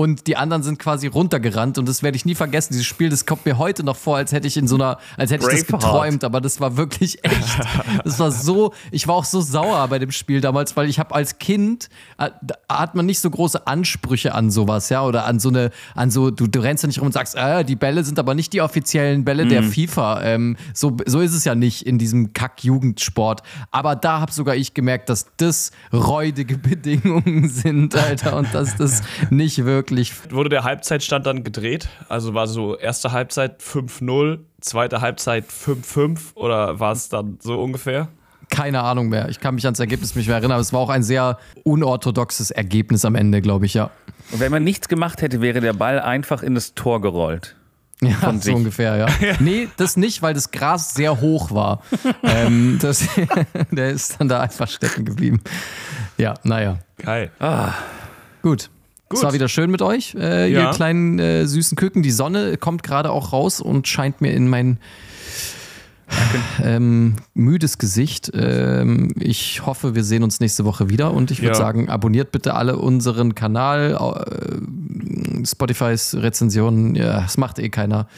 [0.00, 2.72] Und die anderen sind quasi runtergerannt und das werde ich nie vergessen.
[2.72, 5.30] Dieses Spiel, das kommt mir heute noch vor, als hätte ich in so einer, als
[5.30, 7.60] hätte ich das geträumt, aber das war wirklich echt.
[8.02, 11.14] Das war so, ich war auch so sauer bei dem Spiel damals, weil ich habe
[11.14, 12.30] als Kind, äh,
[12.66, 16.30] hat man nicht so große Ansprüche an sowas, ja, oder an so eine, an so,
[16.30, 18.62] du, du rennst ja nicht rum und sagst, äh, die Bälle sind aber nicht die
[18.62, 20.22] offiziellen Bälle der FIFA.
[20.22, 23.42] Ähm, so, so ist es ja nicht in diesem Kack-Jugendsport.
[23.70, 29.02] Aber da habe sogar ich gemerkt, dass das räudige Bedingungen sind, Alter, und dass das
[29.28, 29.89] nicht wirklich
[30.30, 31.88] Wurde der Halbzeitstand dann gedreht?
[32.08, 38.08] Also war so erste Halbzeit 5-0, zweite Halbzeit 5-5 oder war es dann so ungefähr?
[38.50, 39.28] keine Ahnung mehr.
[39.28, 42.50] Ich kann mich ans Ergebnis nicht mehr erinnern, aber es war auch ein sehr unorthodoxes
[42.50, 43.90] Ergebnis am Ende, glaube ich, ja.
[44.32, 47.56] Und wenn man nichts gemacht hätte, wäre der Ball einfach in das Tor gerollt.
[48.02, 48.54] Ja, Von so sich.
[48.54, 49.06] ungefähr, ja.
[49.40, 51.82] Nee, das nicht, weil das Gras sehr hoch war.
[52.22, 53.06] ähm, das,
[53.70, 55.40] der ist dann da einfach stecken geblieben.
[56.16, 56.78] Ja, naja.
[56.98, 57.30] Geil.
[58.42, 58.70] Gut.
[59.12, 60.68] Es war wieder schön mit euch, äh, Ja.
[60.68, 62.02] ihr kleinen äh, süßen Küken.
[62.02, 64.78] Die Sonne kommt gerade auch raus und scheint mir in mein
[66.62, 68.30] ähm, müdes Gesicht.
[68.34, 71.54] Ähm, ich hoffe, wir sehen uns nächste Woche wieder und ich würde Ja.
[71.54, 76.94] sagen, abonniert bitte alle unseren Kanal, äh, Spotifys Rezensionen.
[76.94, 78.08] Ja, das macht eh keiner.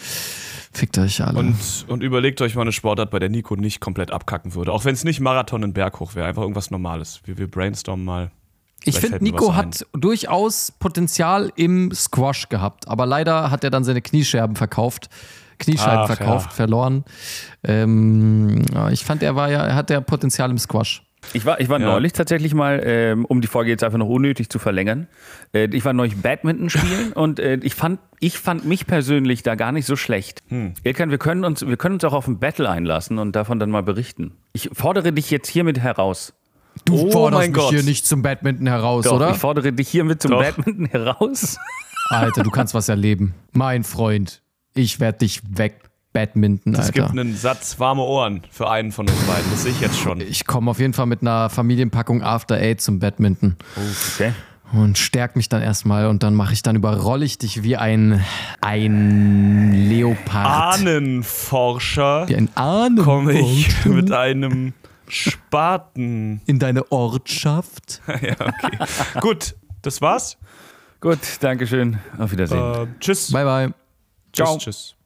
[0.74, 1.38] Fickt euch alle.
[1.38, 1.54] Und,
[1.88, 4.72] und überlegt euch mal eine Sportart, bei der Nico nicht komplett abkacken würde.
[4.72, 7.20] Auch wenn es nicht Marathon und Berg hoch wäre, einfach irgendwas Normales.
[7.24, 8.30] Wir, wir brainstormen mal.
[8.84, 14.02] Ich finde, Nico hat durchaus Potenzial im Squash gehabt, aber leider hat er dann seine
[14.02, 15.08] Kniescherben verkauft.
[15.58, 16.56] Kniescheiben Ach, verkauft, ja.
[16.56, 17.04] verloren.
[17.62, 21.04] Ähm, ich fand, er war ja, er hat ja Potenzial im Squash.
[21.34, 21.86] Ich war, ich war Ja.
[21.86, 25.06] neulich tatsächlich mal, ähm, um die Folge jetzt einfach noch unnötig zu verlängern,
[25.54, 29.54] äh, ich war neulich Badminton spielen und äh, ich, fand, ich fand mich persönlich da
[29.54, 30.42] gar nicht so schlecht.
[30.48, 30.74] Hm.
[30.82, 33.70] Ilkan, wir können, uns, wir können uns auch auf ein Battle einlassen und davon dann
[33.70, 34.32] mal berichten.
[34.52, 36.34] Ich fordere dich jetzt hiermit heraus.
[36.84, 37.70] Du Oh forderst mich Gott.
[37.70, 39.30] hier nicht zum Badminton heraus, Doch, oder?
[39.30, 40.40] ich fordere dich hiermit zum Doch.
[40.42, 41.56] Badminton heraus.
[42.08, 43.34] Alter, du kannst was erleben.
[43.52, 44.42] Mein Freund,
[44.74, 45.80] ich werde dich weg
[46.12, 47.20] Badminton, Es gibt Alter.
[47.20, 49.50] einen Satz warme Ohren für einen von uns beiden.
[49.50, 50.20] Das sehe ich jetzt schon.
[50.20, 53.56] Ich komme auf jeden Fall mit einer Familienpackung After Eight zum Badminton
[54.16, 54.32] Okay.
[54.74, 58.22] und stärk mich dann erstmal und dann mache ich dann überrolle ich dich wie ein
[58.60, 60.74] ein Leopard.
[60.80, 62.98] Ahnenforscher Wie ein Ahnen.
[63.02, 64.74] komme ich mit einem
[65.14, 66.40] Spaten.
[66.46, 68.00] in deine Ortschaft.
[68.08, 68.78] ja, okay.
[69.20, 70.38] Gut, das war's.
[71.00, 71.98] Gut, Dankeschön.
[72.18, 72.74] Auf Wiedersehen.
[72.74, 73.32] Äh, tschüss.
[73.32, 73.74] Bye bye.
[74.32, 74.58] Tschüss, Ciao.
[74.58, 74.96] tschüss.